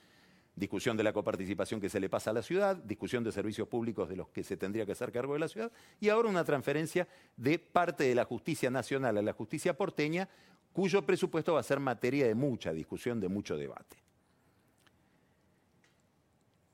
Discusión 0.53 0.97
de 0.97 1.03
la 1.03 1.13
coparticipación 1.13 1.79
que 1.79 1.89
se 1.89 1.99
le 1.99 2.09
pasa 2.09 2.31
a 2.31 2.33
la 2.33 2.41
ciudad, 2.41 2.75
discusión 2.75 3.23
de 3.23 3.31
servicios 3.31 3.67
públicos 3.67 4.09
de 4.09 4.17
los 4.17 4.29
que 4.29 4.43
se 4.43 4.57
tendría 4.57 4.85
que 4.85 4.93
hacer 4.93 5.11
cargo 5.11 5.33
de 5.33 5.39
la 5.39 5.47
ciudad, 5.47 5.71
y 6.01 6.09
ahora 6.09 6.29
una 6.29 6.43
transferencia 6.43 7.07
de 7.37 7.57
parte 7.57 8.03
de 8.03 8.15
la 8.15 8.25
justicia 8.25 8.69
nacional 8.69 9.17
a 9.17 9.21
la 9.21 9.33
justicia 9.33 9.77
porteña, 9.77 10.27
cuyo 10.73 11.05
presupuesto 11.05 11.53
va 11.53 11.61
a 11.61 11.63
ser 11.63 11.79
materia 11.79 12.27
de 12.27 12.35
mucha 12.35 12.73
discusión, 12.73 13.21
de 13.21 13.29
mucho 13.29 13.55
debate. 13.55 14.04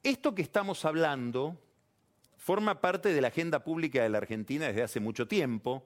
Esto 0.03 0.33
que 0.33 0.41
estamos 0.41 0.83
hablando 0.85 1.59
forma 2.35 2.81
parte 2.81 3.13
de 3.13 3.21
la 3.21 3.27
agenda 3.27 3.63
pública 3.63 4.01
de 4.01 4.09
la 4.09 4.17
Argentina 4.17 4.65
desde 4.65 4.81
hace 4.81 4.99
mucho 4.99 5.27
tiempo. 5.27 5.83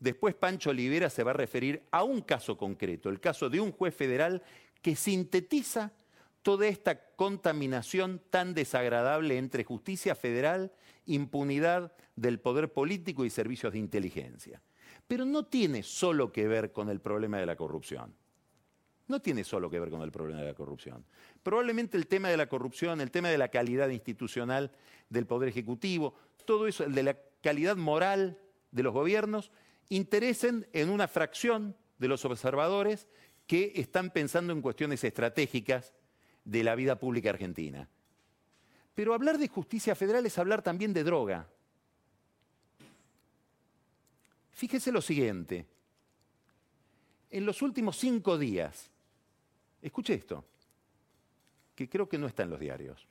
Después 0.00 0.34
Pancho 0.34 0.70
Olivera 0.70 1.10
se 1.10 1.22
va 1.22 1.32
a 1.32 1.34
referir 1.34 1.82
a 1.90 2.02
un 2.02 2.22
caso 2.22 2.56
concreto, 2.56 3.10
el 3.10 3.20
caso 3.20 3.50
de 3.50 3.60
un 3.60 3.72
juez 3.72 3.94
federal 3.94 4.42
que 4.80 4.96
sintetiza 4.96 5.92
toda 6.40 6.66
esta 6.66 6.98
contaminación 7.14 8.22
tan 8.30 8.54
desagradable 8.54 9.36
entre 9.36 9.64
justicia 9.64 10.14
federal, 10.14 10.72
impunidad 11.04 11.92
del 12.16 12.40
poder 12.40 12.72
político 12.72 13.26
y 13.26 13.30
servicios 13.30 13.74
de 13.74 13.80
inteligencia. 13.80 14.62
Pero 15.06 15.26
no 15.26 15.44
tiene 15.44 15.82
solo 15.82 16.32
que 16.32 16.48
ver 16.48 16.72
con 16.72 16.88
el 16.88 17.00
problema 17.00 17.36
de 17.36 17.44
la 17.44 17.56
corrupción 17.56 18.14
no 19.08 19.20
tiene 19.20 19.44
solo 19.44 19.68
que 19.70 19.80
ver 19.80 19.90
con 19.90 20.02
el 20.02 20.12
problema 20.12 20.40
de 20.40 20.46
la 20.46 20.54
corrupción. 20.54 21.04
Probablemente 21.42 21.96
el 21.96 22.06
tema 22.06 22.28
de 22.28 22.36
la 22.36 22.48
corrupción, 22.48 23.00
el 23.00 23.10
tema 23.10 23.28
de 23.28 23.38
la 23.38 23.48
calidad 23.48 23.88
institucional 23.88 24.70
del 25.08 25.26
Poder 25.26 25.48
Ejecutivo, 25.48 26.14
todo 26.44 26.66
eso, 26.66 26.84
el 26.84 26.94
de 26.94 27.02
la 27.02 27.16
calidad 27.42 27.76
moral 27.76 28.38
de 28.70 28.82
los 28.82 28.92
gobiernos, 28.92 29.50
interesen 29.88 30.66
en 30.72 30.90
una 30.90 31.08
fracción 31.08 31.76
de 31.98 32.08
los 32.08 32.24
observadores 32.24 33.08
que 33.46 33.72
están 33.76 34.10
pensando 34.10 34.52
en 34.52 34.62
cuestiones 34.62 35.02
estratégicas 35.04 35.94
de 36.44 36.64
la 36.64 36.74
vida 36.74 36.98
pública 36.98 37.30
argentina. 37.30 37.88
Pero 38.94 39.14
hablar 39.14 39.38
de 39.38 39.48
justicia 39.48 39.94
federal 39.94 40.26
es 40.26 40.38
hablar 40.38 40.62
también 40.62 40.92
de 40.92 41.04
droga. 41.04 41.48
Fíjese 44.50 44.90
lo 44.90 45.00
siguiente. 45.00 45.66
En 47.30 47.46
los 47.46 47.62
últimos 47.62 47.96
cinco 47.96 48.38
días, 48.38 48.90
Escuche 49.80 50.14
esto, 50.14 50.44
que 51.74 51.88
creo 51.88 52.08
que 52.08 52.18
no 52.18 52.26
está 52.26 52.42
en 52.42 52.50
los 52.50 52.60
diarios. 52.60 53.06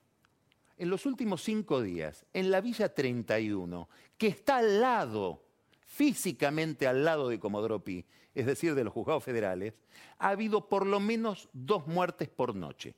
En 0.78 0.90
los 0.90 1.06
últimos 1.06 1.42
cinco 1.42 1.82
días, 1.82 2.26
en 2.34 2.52
la 2.52 2.62
Villa 2.62 2.94
31, 2.94 3.90
que 4.18 4.28
está 4.28 4.58
al 4.58 4.82
lado, 4.82 5.44
físicamente 5.80 6.86
al 6.86 7.04
lado 7.04 7.30
de 7.30 7.40
Comodoro 7.40 7.84
Pi, 7.84 8.06
es 8.36 8.46
decir, 8.46 8.76
de 8.76 8.84
los 8.84 8.94
juzgados 8.94 9.24
federales, 9.24 9.74
ha 10.20 10.30
habido 10.30 10.68
por 10.68 10.86
lo 10.86 11.00
menos 11.00 11.50
dos 11.54 11.88
muertes 11.88 12.30
por 12.30 12.56
noche. 12.56 12.94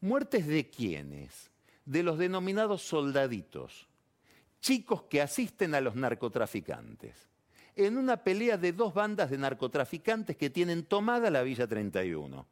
¿Muertes 0.00 0.46
de 0.46 0.68
quiénes? 0.68 1.50
De 1.86 2.02
los 2.02 2.18
denominados 2.18 2.82
soldaditos, 2.82 3.88
chicos 4.60 5.04
que 5.04 5.22
asisten 5.22 5.74
a 5.74 5.80
los 5.80 5.94
narcotraficantes 5.94 7.27
en 7.86 7.96
una 7.96 8.16
pelea 8.24 8.58
de 8.58 8.72
dos 8.72 8.92
bandas 8.92 9.30
de 9.30 9.38
narcotraficantes 9.38 10.36
que 10.36 10.50
tienen 10.50 10.84
tomada 10.84 11.30
la 11.30 11.42
Villa 11.42 11.68
31. 11.68 12.44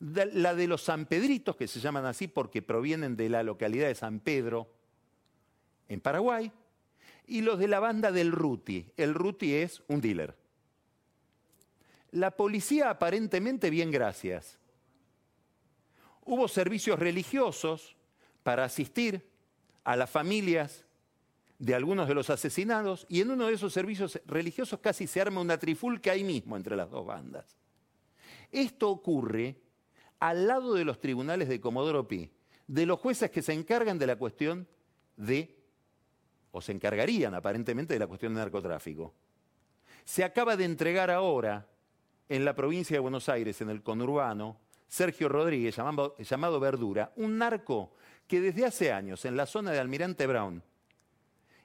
La 0.00 0.54
de 0.54 0.66
los 0.66 0.82
Sanpedritos, 0.82 1.54
que 1.54 1.68
se 1.68 1.80
llaman 1.80 2.06
así 2.06 2.28
porque 2.28 2.62
provienen 2.62 3.14
de 3.14 3.28
la 3.28 3.42
localidad 3.42 3.88
de 3.88 3.94
San 3.94 4.20
Pedro, 4.20 4.70
en 5.86 6.00
Paraguay, 6.00 6.50
y 7.26 7.42
los 7.42 7.58
de 7.58 7.68
la 7.68 7.78
banda 7.78 8.10
del 8.10 8.32
Ruti. 8.32 8.86
El 8.96 9.12
Ruti 9.12 9.54
es 9.54 9.82
un 9.86 10.00
dealer. 10.00 10.34
La 12.12 12.30
policía 12.30 12.88
aparentemente 12.88 13.68
bien 13.68 13.90
gracias. 13.90 14.58
Hubo 16.24 16.48
servicios 16.48 16.98
religiosos 16.98 17.96
para 18.42 18.64
asistir 18.64 19.28
a 19.84 19.94
las 19.94 20.08
familias 20.08 20.86
de 21.58 21.74
algunos 21.74 22.08
de 22.08 22.14
los 22.14 22.30
asesinados 22.30 23.06
y 23.08 23.20
en 23.20 23.30
uno 23.30 23.46
de 23.46 23.54
esos 23.54 23.72
servicios 23.72 24.20
religiosos 24.26 24.80
casi 24.80 25.06
se 25.06 25.20
arma 25.20 25.40
una 25.40 25.58
trifulca 25.58 26.12
ahí 26.12 26.24
mismo 26.24 26.56
entre 26.56 26.76
las 26.76 26.90
dos 26.90 27.06
bandas. 27.06 27.56
Esto 28.50 28.90
ocurre 28.90 29.56
al 30.20 30.46
lado 30.46 30.74
de 30.74 30.84
los 30.84 31.00
tribunales 31.00 31.48
de 31.48 31.60
Comodoro 31.60 32.06
Pi, 32.06 32.30
de 32.66 32.86
los 32.86 32.98
jueces 33.00 33.30
que 33.30 33.42
se 33.42 33.52
encargan 33.52 33.98
de 33.98 34.06
la 34.06 34.16
cuestión 34.16 34.66
de, 35.16 35.58
o 36.50 36.60
se 36.60 36.72
encargarían 36.72 37.34
aparentemente 37.34 37.94
de 37.94 38.00
la 38.00 38.06
cuestión 38.06 38.34
de 38.34 38.40
narcotráfico. 38.40 39.14
Se 40.04 40.24
acaba 40.24 40.56
de 40.56 40.64
entregar 40.64 41.10
ahora 41.10 41.66
en 42.28 42.44
la 42.44 42.54
provincia 42.54 42.96
de 42.96 43.00
Buenos 43.00 43.28
Aires, 43.28 43.60
en 43.60 43.70
el 43.70 43.82
conurbano, 43.82 44.58
Sergio 44.88 45.28
Rodríguez, 45.28 45.76
llamado, 45.76 46.16
llamado 46.18 46.60
Verdura, 46.60 47.12
un 47.16 47.38
narco 47.38 47.94
que 48.26 48.40
desde 48.40 48.64
hace 48.64 48.92
años 48.92 49.24
en 49.24 49.36
la 49.36 49.46
zona 49.46 49.72
de 49.72 49.80
Almirante 49.80 50.26
Brown 50.26 50.62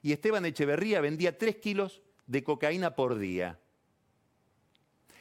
y 0.02 0.12
Esteban 0.12 0.46
Echeverría 0.46 1.00
vendía 1.00 1.36
3 1.36 1.56
kilos 1.56 2.02
de 2.26 2.42
cocaína 2.42 2.94
por 2.94 3.18
día. 3.18 3.58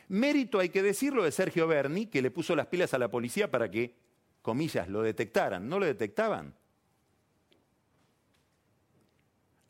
Mérito, 0.08 0.60
hay 0.60 0.70
que 0.70 0.82
decirlo, 0.82 1.24
de 1.24 1.32
Sergio 1.32 1.68
Berni, 1.68 2.08
que 2.08 2.22
le 2.22 2.32
puso 2.32 2.56
las 2.56 2.68
pilas 2.68 2.94
a 2.94 2.98
la 2.98 3.12
policía 3.12 3.52
para 3.52 3.70
que, 3.70 3.96
comillas, 4.42 4.88
lo 4.88 5.02
detectaran. 5.02 5.70
¿No 5.70 5.80
lo 5.80 5.86
detectaban? 5.86 6.56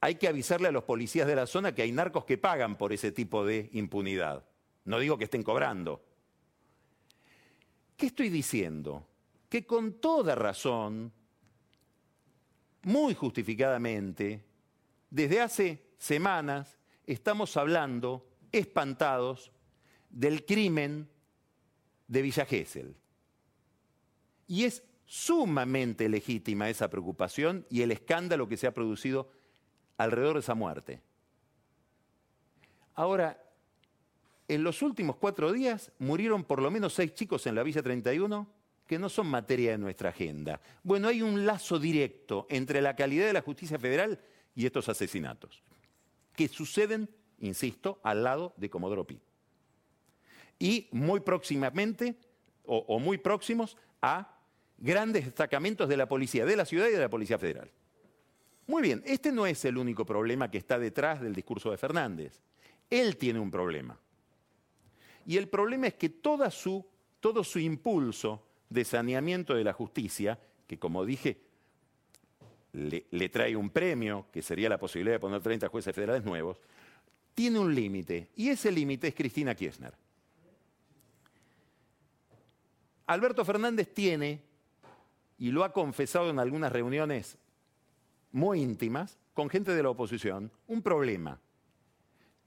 Hay 0.01 0.15
que 0.15 0.29
avisarle 0.29 0.69
a 0.69 0.71
los 0.71 0.85
policías 0.85 1.27
de 1.27 1.35
la 1.35 1.45
zona 1.45 1.75
que 1.75 1.81
hay 1.81 1.91
narcos 1.91 2.23
que 2.23 2.37
pagan 2.37 2.77
por 2.77 2.93
ese 2.93 3.11
tipo 3.11 3.45
de 3.45 3.69
impunidad. 3.73 4.45
No 4.85 4.99
digo 4.99 5.17
que 5.17 5.25
estén 5.25 5.43
cobrando. 5.43 6.05
¿Qué 7.97 8.05
estoy 8.05 8.29
diciendo? 8.29 9.05
Que 9.49 9.65
con 9.65 9.99
toda 9.99 10.35
razón, 10.35 11.11
muy 12.83 13.13
justificadamente, 13.13 14.45
desde 15.09 15.41
hace 15.41 15.83
semanas 15.97 16.77
estamos 17.05 17.57
hablando, 17.57 18.27
espantados, 18.51 19.51
del 20.09 20.45
crimen 20.45 21.09
de 22.07 22.21
Villa 22.21 22.45
Gesell. 22.45 22.95
Y 24.47 24.65
es 24.65 24.83
sumamente 25.05 26.09
legítima 26.09 26.69
esa 26.69 26.89
preocupación 26.89 27.65
y 27.69 27.81
el 27.81 27.91
escándalo 27.91 28.47
que 28.47 28.57
se 28.57 28.67
ha 28.67 28.73
producido 28.73 29.31
alrededor 29.97 30.35
de 30.35 30.39
esa 30.39 30.55
muerte. 30.55 31.01
Ahora, 32.95 33.41
en 34.47 34.63
los 34.63 34.81
últimos 34.81 35.15
cuatro 35.15 35.51
días 35.51 35.91
murieron 35.99 36.43
por 36.43 36.61
lo 36.61 36.71
menos 36.71 36.93
seis 36.93 37.13
chicos 37.13 37.45
en 37.47 37.55
la 37.55 37.63
Villa 37.63 37.81
31 37.81 38.47
que 38.85 38.97
no 38.97 39.07
son 39.07 39.27
materia 39.27 39.71
de 39.71 39.77
nuestra 39.77 40.09
agenda. 40.09 40.59
Bueno, 40.83 41.07
hay 41.07 41.21
un 41.21 41.45
lazo 41.45 41.77
directo 41.77 42.47
entre 42.49 42.81
la 42.81 42.95
calidad 42.95 43.27
de 43.27 43.33
la 43.33 43.41
justicia 43.41 43.77
federal 43.77 44.19
y 44.55 44.65
estos 44.65 44.89
asesinatos, 44.89 45.63
que 46.35 46.47
suceden, 46.47 47.09
insisto, 47.39 47.99
al 48.03 48.23
lado 48.23 48.53
de 48.57 48.69
Comodoro 48.69 49.05
Pi. 49.05 49.19
Y 50.57 50.87
muy 50.91 51.21
próximamente, 51.21 52.15
o, 52.65 52.99
muy 52.99 53.17
próximos, 53.17 53.77
a 54.01 54.37
grandes 54.77 55.25
destacamentos 55.25 55.89
de 55.89 55.97
la 55.97 56.07
policía, 56.07 56.45
de 56.45 56.55
la 56.55 56.65
ciudad 56.65 56.87
y 56.87 56.91
de 56.91 56.99
la 56.99 57.09
policía 57.09 57.37
federal. 57.37 57.71
Muy 58.67 58.81
bien, 58.81 59.01
este 59.05 59.31
no 59.31 59.47
es 59.47 59.65
el 59.65 59.77
único 59.77 60.05
problema 60.05 60.51
que 60.51 60.59
está 60.59 60.77
detrás 60.77 61.21
del 61.21 61.33
discurso 61.33 61.71
de 61.71 61.77
Fernández. 61.77 62.39
Él 62.89 63.17
tiene 63.17 63.39
un 63.39 63.49
problema. 63.49 63.97
Y 65.25 65.37
el 65.37 65.47
problema 65.47 65.87
es 65.87 65.95
que 65.95 66.13
su, 66.51 66.85
todo 67.19 67.43
su 67.43 67.59
impulso 67.59 68.45
de 68.69 68.85
saneamiento 68.85 69.55
de 69.55 69.63
la 69.63 69.73
justicia, 69.73 70.39
que 70.67 70.77
como 70.77 71.05
dije, 71.05 71.48
le, 72.73 73.29
trae 73.29 73.55
un 73.55 73.69
premio, 73.69 74.27
que 74.31 74.41
sería 74.41 74.69
la 74.69 74.77
posibilidad 74.77 75.15
de 75.15 75.19
poner 75.19 75.41
30 75.41 75.67
jueces 75.69 75.93
federales 75.93 76.23
nuevos, 76.23 76.57
tiene 77.33 77.59
un 77.59 77.73
límite, 77.73 78.29
y 78.35 78.49
ese 78.49 78.71
límite 78.71 79.07
es 79.07 79.15
Cristina 79.15 79.55
Kirchner. 79.55 79.93
Alberto 83.07 83.43
Fernández 83.43 83.93
tiene, 83.93 84.41
y 85.38 85.51
lo 85.51 85.63
ha 85.63 85.73
confesado 85.73 86.29
en 86.29 86.39
algunas 86.39 86.71
reuniones 86.71 87.38
muy 88.31 88.61
íntimas, 88.61 89.17
con 89.33 89.49
gente 89.49 89.73
de 89.73 89.81
la 89.81 89.89
oposición, 89.89 90.51
un 90.67 90.81
problema, 90.81 91.39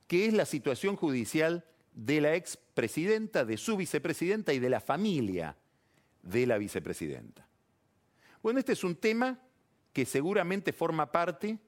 que 0.07 0.27
es 0.27 0.35
la 0.35 0.45
situación 0.45 0.95
judicial 0.95 1.65
de 1.95 2.21
la 2.21 2.35
expresidenta, 2.35 3.45
de 3.45 3.57
su 3.57 3.77
vicepresidenta 3.77 4.53
y 4.53 4.59
de 4.59 4.71
la 4.71 4.81
familia 4.81 5.57
de 6.23 6.47
la 6.47 6.59
vicepresidenta. 6.59 7.49
Bueno, 8.43 8.59
este 8.59 8.73
es 8.73 8.85
un 8.85 8.97
tema 8.97 9.39
que 9.93 10.07
seguramente 10.07 10.73
forma 10.73 11.13
parte 11.13 11.59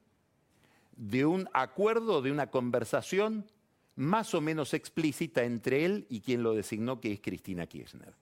de 0.96 1.26
un 1.26 1.48
acuerdo, 1.52 2.22
de 2.22 2.30
una 2.30 2.50
conversación 2.50 3.50
más 3.96 4.34
o 4.34 4.40
menos 4.40 4.74
explícita 4.74 5.44
entre 5.44 5.84
él 5.84 6.06
y 6.08 6.20
quien 6.20 6.42
lo 6.42 6.54
designó, 6.54 7.00
que 7.00 7.12
es 7.12 7.20
Cristina 7.20 7.66
Kirchner. 7.66 8.14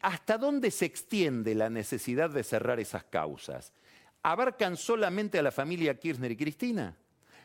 ¿Hasta 0.00 0.38
dónde 0.38 0.70
se 0.70 0.84
extiende 0.84 1.54
la 1.54 1.70
necesidad 1.70 2.30
de 2.30 2.44
cerrar 2.44 2.78
esas 2.80 3.04
causas? 3.04 3.72
¿Abarcan 4.22 4.76
solamente 4.76 5.38
a 5.38 5.42
la 5.42 5.50
familia 5.50 5.98
Kirchner 5.98 6.32
y 6.32 6.36
Cristina? 6.36 6.96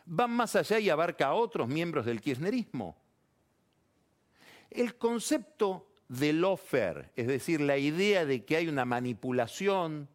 van 0.06 0.32
más 0.32 0.56
allá 0.56 0.80
y 0.80 0.90
abarca 0.90 1.28
a 1.28 1.34
otros 1.34 1.68
miembros 1.68 2.06
del 2.06 2.22
kirchnerismo. 2.22 2.96
El 4.70 4.96
concepto 4.96 5.90
de 6.08 6.34
lawfare, 6.34 7.12
es 7.16 7.28
decir, 7.28 7.62
la 7.62 7.78
idea 7.78 8.26
de 8.26 8.44
que 8.44 8.58
hay 8.58 8.68
una 8.68 8.86
manipulación 8.86 10.10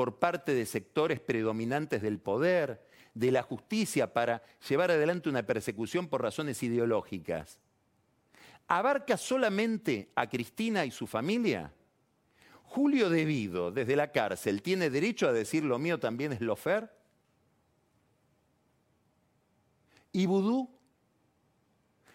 por 0.00 0.18
parte 0.18 0.54
de 0.54 0.64
sectores 0.64 1.20
predominantes 1.20 2.00
del 2.00 2.20
poder, 2.20 2.80
de 3.12 3.30
la 3.30 3.42
justicia 3.42 4.14
para 4.14 4.42
llevar 4.66 4.90
adelante 4.90 5.28
una 5.28 5.42
persecución 5.42 6.08
por 6.08 6.22
razones 6.22 6.62
ideológicas, 6.62 7.58
¿abarca 8.66 9.18
solamente 9.18 10.10
a 10.14 10.26
Cristina 10.26 10.86
y 10.86 10.90
su 10.90 11.06
familia? 11.06 11.74
Julio 12.62 13.10
Devido, 13.10 13.70
desde 13.70 13.94
la 13.94 14.10
cárcel, 14.10 14.62
¿tiene 14.62 14.88
derecho 14.88 15.28
a 15.28 15.34
decir 15.34 15.64
lo 15.64 15.78
mío 15.78 16.00
también 16.00 16.32
es 16.32 16.40
lawfare? 16.40 16.88
¿Y 20.12 20.24
vudú? 20.24 20.70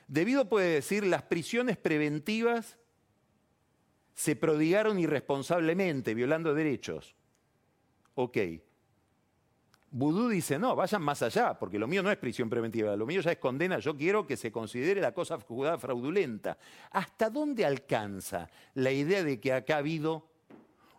Debido 0.08 0.50
puede 0.50 0.74
decir, 0.74 1.06
las 1.06 1.21
prisiones 1.21 1.78
preventivas 1.78 2.80
se 4.15 4.36
prodigaron 4.36 4.98
irresponsablemente, 4.98 6.15
violando 6.15 6.56
derechos. 6.56 7.15
Ok. 8.15 8.38
Vudú 9.91 10.28
dice, 10.28 10.60
no, 10.60 10.75
vayan 10.75 11.01
más 11.01 11.21
allá, 11.21 11.58
porque 11.58 11.80
lo 11.80 11.88
mío 11.88 12.04
no 12.04 12.12
es 12.12 12.17
prisión 12.17 12.49
preventiva, 12.49 12.95
lo 12.97 13.06
mío 13.06 13.21
ya 13.21 13.32
es 13.32 13.38
condena, 13.38 13.80
yo 13.80 13.95
quiero 13.95 14.28
que 14.28 14.36
se 14.36 14.51
considere 14.51 14.99
la 14.99 15.13
cosa 15.13 15.39
jugada 15.39 15.78
fraudulenta. 15.78 16.58
¿Hasta 16.91 17.30
dónde 17.30 17.65
alcanza 17.65 18.49
la 18.73 18.91
idea 18.91 19.23
de 19.23 19.39
que 19.39 19.54
acá 19.54 19.75
ha 19.75 19.80
habido 19.80 20.28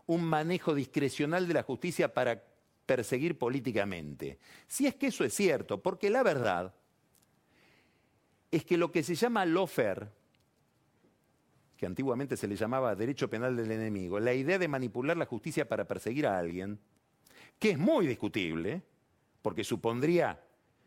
un 0.07 0.24
manejo 0.24 0.74
discrecional 0.74 1.46
de 1.46 1.52
la 1.52 1.62
justicia 1.62 2.14
para 2.14 2.42
perseguir 2.87 3.37
políticamente? 3.37 4.38
Si 4.66 4.87
es 4.87 4.94
que 4.94 5.09
eso 5.09 5.24
es 5.24 5.35
cierto, 5.35 5.83
porque 5.83 6.09
la 6.09 6.22
verdad 6.22 6.74
es 8.50 8.64
que 8.64 8.79
lo 8.79 8.90
que 8.90 9.02
se 9.02 9.14
llama 9.14 9.44
lawfare, 9.44 10.09
que 11.76 11.85
antiguamente 11.85 12.38
se 12.38 12.48
le 12.48 12.57
llamaba 12.57 12.96
derecho 12.96 13.29
penal 13.29 13.57
del 13.57 13.70
enemigo, 13.72 14.18
la 14.20 14.33
idea 14.33 14.59
de 14.59 14.68
manipular 14.68 15.18
la 15.18 15.26
justicia 15.26 15.68
para 15.68 15.87
perseguir 15.87 16.26
a 16.26 16.38
alguien, 16.38 16.81
que 17.59 17.71
es 17.71 17.79
muy 17.79 18.07
discutible, 18.07 18.83
porque 19.42 19.64
supondría 19.64 20.42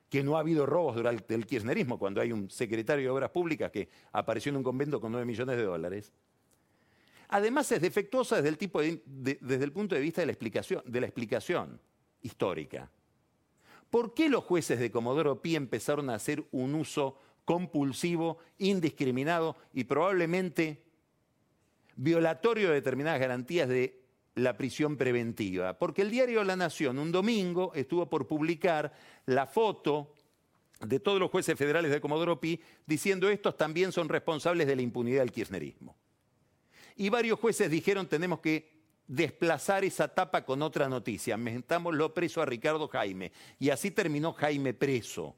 que 0.10 0.24
no 0.24 0.38
ha 0.38 0.40
habido 0.40 0.66
robos 0.66 0.96
durante 0.96 1.36
el 1.36 1.46
kirchnerismo, 1.46 2.00
cuando 2.00 2.20
hay 2.20 2.32
un 2.32 2.50
secretario 2.50 3.06
de 3.06 3.10
Obras 3.10 3.30
Públicas 3.30 3.72
que 3.72 3.90
apareció 4.12 4.50
en 4.50 4.58
un 4.58 4.64
convento 4.64 5.00
con 5.00 5.12
9 5.12 5.26
millones 5.26 5.58
de 5.58 5.64
dólares. 5.64 6.12
Además 7.30 7.72
es 7.72 7.82
defectuosa 7.82 8.42
desde 8.42 8.50
el, 8.50 9.72
punto 9.72 9.94
de 9.94 10.02
vista 10.02 10.22
de 10.22 10.26
la, 10.26 10.32
explicación, 10.32 10.82
de 10.86 11.00
la 11.00 11.06
explicación 11.06 11.80
histórica. 12.24 12.90
¿Por 13.92 14.16
qué 14.16 14.30
los 14.30 14.44
jueces 14.44 14.80
de 14.80 14.90
Comodoro 14.92 15.42
Pi 15.42 15.56
empezaron 15.56 16.10
a 16.10 16.16
hacer 16.16 16.44
un 16.52 16.74
uso 16.74 17.20
compulsivo, 17.46 18.40
indiscriminado 18.58 19.56
y 19.74 19.84
probablemente 19.84 20.84
violatorio 21.96 22.70
de 22.70 22.76
determinadas 22.76 23.20
garantías 23.20 23.68
de 23.70 23.99
la 24.36 24.58
prisión 24.58 24.98
preventiva. 24.98 25.78
Porque 25.78 26.02
el 26.02 26.12
diario 26.12 26.44
La 26.44 26.56
Nación 26.56 27.00
un 27.00 27.12
domingo 27.12 27.72
estuvo 27.76 28.10
por 28.10 28.28
publicar 28.28 28.94
la 29.26 29.48
foto 29.48 30.14
de 30.80 31.00
todos 31.00 31.20
los 31.20 31.30
jueces 31.30 31.58
federales 31.58 31.92
de 31.92 32.00
Comodoro 32.00 32.40
Pi 32.40 32.62
diciendo 32.86 33.30
estos 33.30 33.58
también 33.58 33.92
son 33.92 34.08
responsables 34.08 34.68
de 34.68 34.76
la 34.76 34.82
impunidad 34.82 35.20
del 35.20 35.32
kirchnerismo. 35.32 35.96
Y 36.96 37.10
varios 37.10 37.40
jueces 37.40 37.70
dijeron 37.70 38.08
tenemos 38.08 38.40
que 38.40 38.80
desplazar 39.08 39.84
esa 39.84 40.08
tapa 40.08 40.46
con 40.46 40.62
otra 40.62 40.88
noticia, 40.88 41.36
metámoslo 41.36 42.14
preso 42.14 42.42
a 42.42 42.46
Ricardo 42.46 42.88
Jaime. 42.88 43.32
Y 43.58 43.72
así 43.72 43.92
terminó 43.92 44.34
Jaime 44.34 44.74
preso. 44.74 45.36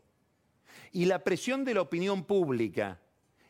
Y 0.92 1.06
la 1.06 1.24
presión 1.24 1.64
de 1.64 1.74
la 1.74 1.82
opinión 1.82 2.26
pública 2.26 3.00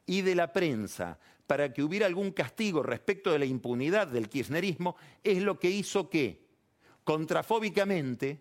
y 0.05 0.21
de 0.21 0.35
la 0.35 0.53
prensa 0.53 1.19
para 1.51 1.73
que 1.73 1.83
hubiera 1.83 2.05
algún 2.05 2.31
castigo 2.31 2.81
respecto 2.81 3.29
de 3.29 3.39
la 3.39 3.43
impunidad 3.43 4.07
del 4.07 4.29
kirchnerismo 4.29 4.95
es 5.21 5.43
lo 5.43 5.59
que 5.59 5.69
hizo 5.69 6.09
que, 6.09 6.45
contrafóbicamente, 7.03 8.39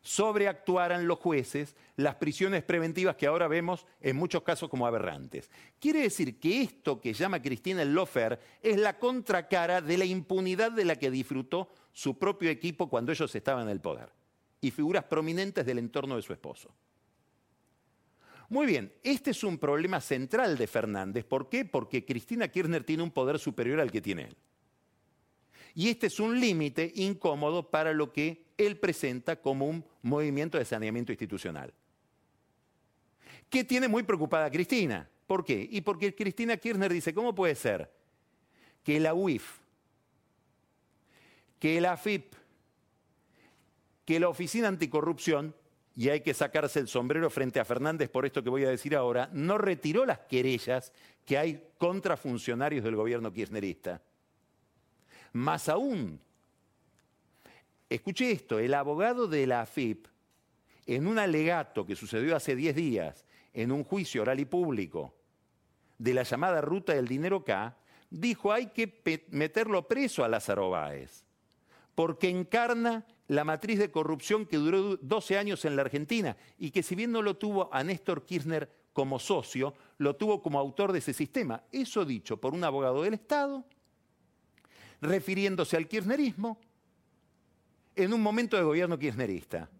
sobreactuaran 0.00 1.08
los 1.08 1.18
jueces 1.18 1.74
las 1.96 2.14
prisiones 2.14 2.62
preventivas 2.62 3.16
que 3.16 3.26
ahora 3.26 3.48
vemos 3.48 3.88
en 4.00 4.14
muchos 4.14 4.44
casos 4.44 4.70
como 4.70 4.86
aberrantes. 4.86 5.50
Quiere 5.80 6.02
decir 6.02 6.38
que 6.38 6.62
esto 6.62 7.00
que 7.00 7.12
llama 7.12 7.42
Cristina 7.42 7.84
Lofer 7.84 8.38
es 8.62 8.76
la 8.76 8.96
contracara 8.96 9.80
de 9.80 9.98
la 9.98 10.04
impunidad 10.04 10.70
de 10.70 10.84
la 10.84 10.94
que 10.94 11.10
disfrutó 11.10 11.72
su 11.92 12.16
propio 12.16 12.50
equipo 12.50 12.88
cuando 12.88 13.10
ellos 13.10 13.34
estaban 13.34 13.64
en 13.64 13.70
el 13.70 13.80
poder 13.80 14.12
y 14.60 14.70
figuras 14.70 15.02
prominentes 15.02 15.66
del 15.66 15.80
entorno 15.80 16.14
de 16.14 16.22
su 16.22 16.32
esposo. 16.32 16.72
Muy 18.50 18.66
bien, 18.66 18.92
este 19.04 19.30
es 19.30 19.44
un 19.44 19.58
problema 19.58 20.00
central 20.00 20.58
de 20.58 20.66
Fernández. 20.66 21.24
¿Por 21.24 21.48
qué? 21.48 21.64
Porque 21.64 22.04
Cristina 22.04 22.48
Kirchner 22.48 22.82
tiene 22.82 23.04
un 23.04 23.12
poder 23.12 23.38
superior 23.38 23.78
al 23.78 23.92
que 23.92 24.02
tiene 24.02 24.24
él. 24.24 24.36
Y 25.72 25.88
este 25.88 26.08
es 26.08 26.18
un 26.18 26.38
límite 26.40 26.92
incómodo 26.96 27.70
para 27.70 27.92
lo 27.92 28.12
que 28.12 28.46
él 28.58 28.76
presenta 28.76 29.40
como 29.40 29.68
un 29.68 29.84
movimiento 30.02 30.58
de 30.58 30.64
saneamiento 30.64 31.12
institucional. 31.12 31.72
que 33.48 33.64
tiene 33.64 33.88
muy 33.88 34.04
preocupada 34.04 34.46
a 34.46 34.50
Cristina. 34.50 35.08
¿Por 35.26 35.44
qué? 35.44 35.68
Y 35.70 35.80
porque 35.80 36.14
Cristina 36.14 36.56
Kirchner 36.56 36.92
dice, 36.92 37.12
¿cómo 37.12 37.34
puede 37.34 37.56
ser 37.56 37.90
que 38.84 39.00
la 39.00 39.12
UIF, 39.12 39.58
que 41.58 41.80
la 41.80 41.92
AFIP, 41.92 42.32
que 44.04 44.20
la 44.20 44.28
Oficina 44.28 44.68
Anticorrupción, 44.68 45.54
y 45.96 46.08
hay 46.08 46.20
que 46.20 46.34
sacarse 46.34 46.80
el 46.80 46.88
sombrero 46.88 47.30
frente 47.30 47.60
a 47.60 47.64
Fernández 47.64 48.08
por 48.08 48.24
esto 48.24 48.42
que 48.42 48.50
voy 48.50 48.64
a 48.64 48.70
decir 48.70 48.96
ahora, 48.96 49.28
no 49.32 49.58
retiró 49.58 50.06
las 50.06 50.20
querellas 50.20 50.92
que 51.24 51.36
hay 51.36 51.68
contra 51.78 52.16
funcionarios 52.16 52.84
del 52.84 52.96
gobierno 52.96 53.32
kirchnerista? 53.32 54.00
Más 55.32 55.68
aún, 55.68 56.20
escuché 57.88 58.30
esto, 58.32 58.58
el 58.58 58.74
abogado 58.74 59.26
de 59.26 59.46
la 59.46 59.60
AFIP, 59.62 60.06
en 60.86 61.06
un 61.06 61.18
alegato 61.18 61.86
que 61.86 61.96
sucedió 61.96 62.34
hace 62.34 62.56
10 62.56 62.74
días, 62.74 63.24
en 63.52 63.70
un 63.70 63.84
juicio 63.84 64.22
oral 64.22 64.40
y 64.40 64.44
público, 64.44 65.14
de 65.98 66.14
la 66.14 66.22
llamada 66.22 66.60
ruta 66.60 66.94
del 66.94 67.06
dinero 67.06 67.44
K, 67.44 67.76
dijo 68.08 68.52
hay 68.52 68.68
que 68.68 69.26
meterlo 69.30 69.86
preso 69.86 70.24
a 70.24 70.28
Lázaro 70.28 70.70
Báez, 70.70 71.24
porque 71.94 72.28
encarna 72.28 73.04
la 73.30 73.44
matriz 73.44 73.78
de 73.78 73.92
corrupción 73.92 74.44
que 74.44 74.56
duró 74.56 74.96
12 74.96 75.38
años 75.38 75.64
en 75.64 75.76
la 75.76 75.82
Argentina 75.82 76.36
y 76.58 76.72
que 76.72 76.82
si 76.82 76.96
bien 76.96 77.12
no 77.12 77.22
lo 77.22 77.36
tuvo 77.36 77.72
a 77.72 77.84
Néstor 77.84 78.24
Kirchner 78.24 78.68
como 78.92 79.20
socio, 79.20 79.72
lo 79.98 80.16
tuvo 80.16 80.42
como 80.42 80.58
autor 80.58 80.90
de 80.90 80.98
ese 80.98 81.12
sistema. 81.12 81.62
Eso 81.70 82.04
dicho 82.04 82.40
por 82.40 82.54
un 82.54 82.64
abogado 82.64 83.02
del 83.02 83.14
Estado, 83.14 83.64
refiriéndose 85.00 85.76
al 85.76 85.86
kirchnerismo 85.86 86.58
en 87.94 88.12
un 88.12 88.20
momento 88.20 88.56
de 88.56 88.64
gobierno 88.64 88.98
kirchnerista. 88.98 89.70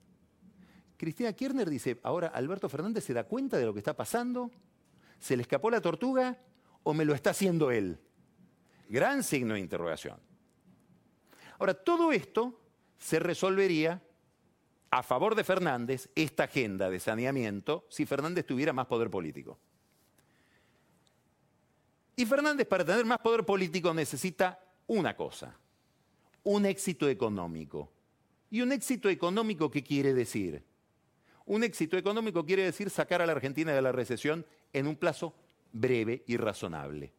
Cristina 0.96 1.32
Kirchner 1.32 1.68
dice, 1.68 1.98
ahora 2.04 2.28
Alberto 2.28 2.68
Fernández 2.68 3.02
se 3.02 3.14
da 3.14 3.24
cuenta 3.24 3.58
de 3.58 3.66
lo 3.66 3.72
que 3.72 3.80
está 3.80 3.96
pasando, 3.96 4.52
¿Se 5.18 5.36
le 5.36 5.42
escapó 5.42 5.70
la 5.70 5.80
tortuga 5.80 6.38
o 6.82 6.94
me 6.94 7.04
lo 7.04 7.14
está 7.14 7.30
haciendo 7.30 7.70
él? 7.70 7.98
Gran 8.88 9.22
signo 9.22 9.54
de 9.54 9.60
interrogación. 9.60 10.18
Ahora, 11.58 11.74
todo 11.74 12.10
esto 12.10 12.59
se 13.00 13.18
resolvería 13.18 14.00
a 14.90 15.02
favor 15.02 15.34
de 15.34 15.44
Fernández, 15.44 16.08
esta 16.14 16.44
agenda 16.44 16.90
de 16.90 17.00
saneamiento, 17.00 17.86
si 17.88 18.06
Fernández 18.06 18.46
tuviera 18.46 18.72
más 18.72 18.86
poder 18.86 19.10
político. 19.10 19.58
Y 22.16 22.26
Fernández, 22.26 22.66
para 22.66 22.84
tener 22.84 23.04
más 23.04 23.18
poder 23.18 23.44
político, 23.44 23.94
necesita 23.94 24.60
una 24.86 25.16
cosa, 25.16 25.56
un 26.44 26.66
éxito 26.66 27.08
económico. 27.08 27.90
¿Y 28.50 28.62
un 28.62 28.72
éxito 28.72 29.08
económico 29.08 29.70
qué 29.70 29.82
quiere 29.82 30.12
decir? 30.12 30.62
Un 31.46 31.62
éxito 31.62 31.96
económico 31.96 32.44
quiere 32.44 32.64
decir 32.64 32.90
sacar 32.90 33.22
a 33.22 33.26
la 33.26 33.32
Argentina 33.32 33.72
de 33.72 33.80
la 33.80 33.92
recesión 33.92 34.44
en 34.72 34.88
un 34.88 34.96
plazo 34.96 35.34
breve 35.72 36.24
y 36.26 36.36
razonable. 36.36 37.12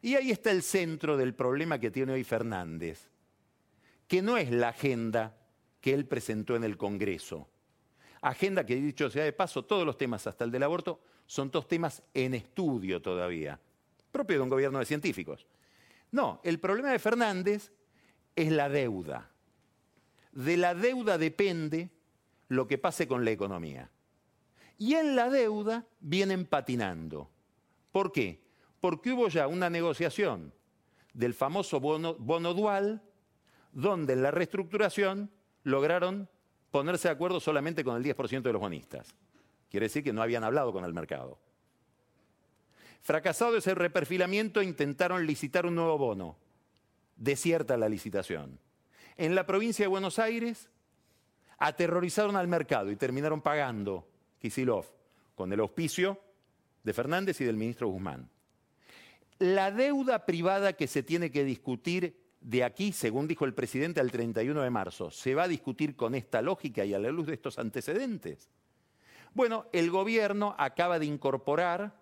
Y 0.00 0.14
ahí 0.14 0.30
está 0.30 0.50
el 0.50 0.62
centro 0.62 1.16
del 1.16 1.34
problema 1.34 1.78
que 1.78 1.90
tiene 1.90 2.14
hoy 2.14 2.24
Fernández, 2.24 3.10
que 4.08 4.22
no 4.22 4.36
es 4.36 4.50
la 4.50 4.70
agenda 4.70 5.36
que 5.80 5.94
él 5.94 6.06
presentó 6.06 6.56
en 6.56 6.64
el 6.64 6.76
Congreso. 6.76 7.48
Agenda 8.20 8.66
que, 8.66 8.74
dicho 8.74 9.10
sea 9.10 9.24
de 9.24 9.32
paso, 9.32 9.64
todos 9.64 9.86
los 9.86 9.96
temas, 9.96 10.26
hasta 10.26 10.44
el 10.44 10.50
del 10.50 10.64
aborto, 10.64 11.00
son 11.26 11.50
dos 11.50 11.68
temas 11.68 12.02
en 12.14 12.34
estudio 12.34 13.00
todavía, 13.00 13.60
propio 14.10 14.38
de 14.38 14.42
un 14.42 14.48
gobierno 14.48 14.80
de 14.80 14.86
científicos. 14.86 15.46
No, 16.10 16.40
el 16.42 16.58
problema 16.58 16.90
de 16.90 16.98
Fernández 16.98 17.70
es 18.34 18.50
la 18.50 18.68
deuda. 18.68 19.30
De 20.32 20.56
la 20.56 20.74
deuda 20.74 21.18
depende 21.18 21.90
lo 22.48 22.66
que 22.66 22.78
pase 22.78 23.06
con 23.06 23.24
la 23.24 23.30
economía. 23.30 23.90
Y 24.78 24.94
en 24.94 25.16
la 25.16 25.28
deuda 25.28 25.86
vienen 26.00 26.46
patinando. 26.46 27.30
¿Por 27.92 28.12
qué? 28.12 28.42
Porque 28.80 29.12
hubo 29.12 29.28
ya 29.28 29.48
una 29.48 29.68
negociación 29.68 30.52
del 31.12 31.34
famoso 31.34 31.80
bono, 31.80 32.14
dual, 32.54 33.02
donde 33.78 34.14
en 34.14 34.24
la 34.24 34.32
reestructuración 34.32 35.30
lograron 35.62 36.28
ponerse 36.72 37.06
de 37.06 37.14
acuerdo 37.14 37.38
solamente 37.38 37.84
con 37.84 37.96
el 37.96 38.02
10% 38.02 38.42
de 38.42 38.52
los 38.52 38.60
bonistas. 38.60 39.14
Quiere 39.70 39.86
decir 39.86 40.02
que 40.02 40.12
no 40.12 40.20
habían 40.20 40.42
hablado 40.42 40.72
con 40.72 40.84
el 40.84 40.92
mercado. 40.92 41.38
Fracasado 43.02 43.56
ese 43.56 43.76
reperfilamiento, 43.76 44.62
intentaron 44.62 45.24
licitar 45.24 45.64
un 45.64 45.76
nuevo 45.76 45.96
bono. 45.96 46.36
Desierta 47.14 47.76
la 47.76 47.88
licitación. 47.88 48.58
En 49.16 49.36
la 49.36 49.46
provincia 49.46 49.84
de 49.84 49.88
Buenos 49.88 50.18
Aires, 50.18 50.70
aterrorizaron 51.58 52.34
al 52.34 52.48
mercado 52.48 52.90
y 52.90 52.96
terminaron 52.96 53.40
pagando 53.40 54.08
Kisilov, 54.40 54.86
con 55.36 55.52
el 55.52 55.60
auspicio 55.60 56.20
de 56.82 56.92
Fernández 56.92 57.40
y 57.40 57.44
del 57.44 57.56
ministro 57.56 57.86
Guzmán. 57.86 58.28
La 59.38 59.70
deuda 59.70 60.26
privada 60.26 60.72
que 60.72 60.88
se 60.88 61.04
tiene 61.04 61.30
que 61.30 61.44
discutir 61.44 62.27
de 62.40 62.64
aquí, 62.64 62.92
según 62.92 63.26
dijo 63.26 63.44
el 63.44 63.54
presidente, 63.54 64.00
al 64.00 64.10
31 64.10 64.62
de 64.62 64.70
marzo, 64.70 65.10
¿se 65.10 65.34
va 65.34 65.44
a 65.44 65.48
discutir 65.48 65.96
con 65.96 66.14
esta 66.14 66.40
lógica 66.40 66.84
y 66.84 66.94
a 66.94 66.98
la 66.98 67.10
luz 67.10 67.26
de 67.26 67.34
estos 67.34 67.58
antecedentes? 67.58 68.48
Bueno, 69.34 69.66
el 69.72 69.90
gobierno 69.90 70.54
acaba 70.58 70.98
de 70.98 71.06
incorporar, 71.06 71.94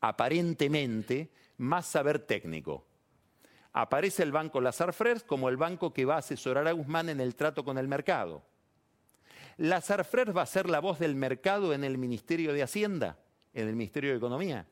aparentemente, 0.00 1.30
más 1.58 1.86
saber 1.86 2.18
técnico. 2.20 2.86
Aparece 3.72 4.22
el 4.22 4.32
banco 4.32 4.60
Lazar 4.60 4.92
Frers 4.92 5.22
como 5.22 5.48
el 5.48 5.56
banco 5.56 5.92
que 5.92 6.06
va 6.06 6.14
a 6.14 6.18
asesorar 6.18 6.66
a 6.66 6.72
Guzmán 6.72 7.08
en 7.10 7.20
el 7.20 7.36
trato 7.36 7.64
con 7.64 7.76
el 7.76 7.88
mercado. 7.88 8.42
Lazar 9.58 10.04
Frer 10.04 10.36
va 10.36 10.42
a 10.42 10.46
ser 10.46 10.68
la 10.68 10.80
voz 10.80 10.98
del 10.98 11.14
mercado 11.14 11.72
en 11.72 11.82
el 11.82 11.96
Ministerio 11.96 12.52
de 12.52 12.62
Hacienda, 12.62 13.18
en 13.54 13.68
el 13.68 13.76
Ministerio 13.76 14.10
de 14.10 14.16
Economía. 14.16 14.66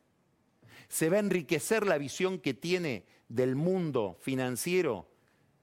Se 0.88 1.08
va 1.08 1.16
a 1.16 1.20
enriquecer 1.20 1.86
la 1.86 1.96
visión 1.96 2.38
que 2.38 2.52
tiene 2.52 3.06
del 3.28 3.56
mundo 3.56 4.16
financiero 4.20 5.08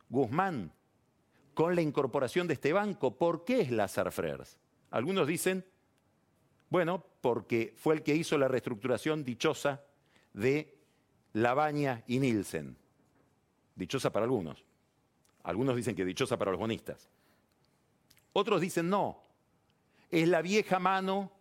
Guzmán 0.10 0.74
con 1.54 1.76
la 1.76 1.82
incorporación 1.82 2.48
de 2.48 2.54
este 2.54 2.74
banco. 2.74 3.18
¿Por 3.18 3.46
qué 3.46 3.62
es 3.62 3.72
Lazar 3.72 4.12
Frers? 4.12 4.58
Algunos 4.90 5.28
dicen, 5.28 5.66
bueno, 6.70 7.06
porque 7.22 7.74
fue 7.78 7.96
el 7.96 8.04
que 8.04 8.16
hizo 8.16 8.38
la 8.38 8.48
reestructuración 8.48 9.24
dichosa 9.24 9.84
de 10.34 10.78
Labaña 11.34 12.04
y 12.08 12.20
Nielsen. 12.20 12.78
Dichosa 13.76 14.12
para 14.12 14.26
algunos. 14.26 14.64
Algunos 15.44 15.76
dicen 15.76 15.96
que 15.96 16.06
dichosa 16.06 16.38
para 16.38 16.52
los 16.52 16.60
bonistas. 16.60 17.10
Otros 18.34 18.62
dicen 18.62 18.90
no, 18.90 19.22
es 20.10 20.28
la 20.28 20.42
vieja 20.42 20.80
mano 20.80 21.32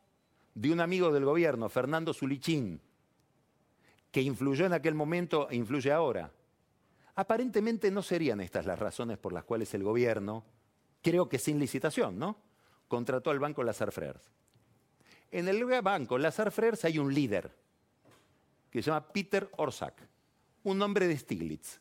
de 0.55 0.73
un 0.73 0.81
amigo 0.81 1.13
del 1.13 1.25
gobierno, 1.25 1.69
Fernando 1.69 2.13
Zulichín, 2.13 2.81
que 4.11 4.23
influyó 4.23 4.67
en 4.67 4.73
aquel 4.73 4.95
momento 4.95 5.49
e 5.51 5.57
influye 5.57 5.93
ahora. 5.93 6.33
Aparentemente 7.15 7.91
no 7.91 8.03
serían 8.03 8.41
estas 8.41 8.67
las 8.67 8.79
razones 8.79 9.19
por 9.19 9.33
las 9.33 9.45
cuales 9.45 9.73
el 9.75 9.83
gobierno, 9.83 10.45
creo 11.03 11.29
que 11.29 11.39
sin 11.39 11.59
licitación, 11.59 12.19
¿no? 12.19 12.37
Contrató 12.89 13.31
al 13.31 13.39
banco 13.39 13.63
Lazar 13.63 13.93
Frers. 13.93 14.31
En 15.31 15.49
el 15.49 15.65
banco 15.83 16.19
Lazar 16.19 16.51
Frers 16.51 16.85
hay 16.85 16.99
un 16.99 17.13
líder 17.13 17.55
que 18.71 18.83
se 18.83 18.91
llama 18.91 19.07
Peter 19.13 19.49
Orsak, 19.57 19.95
un 20.65 20.81
hombre 20.83 21.07
de 21.07 21.17
Stiglitz, 21.17 21.81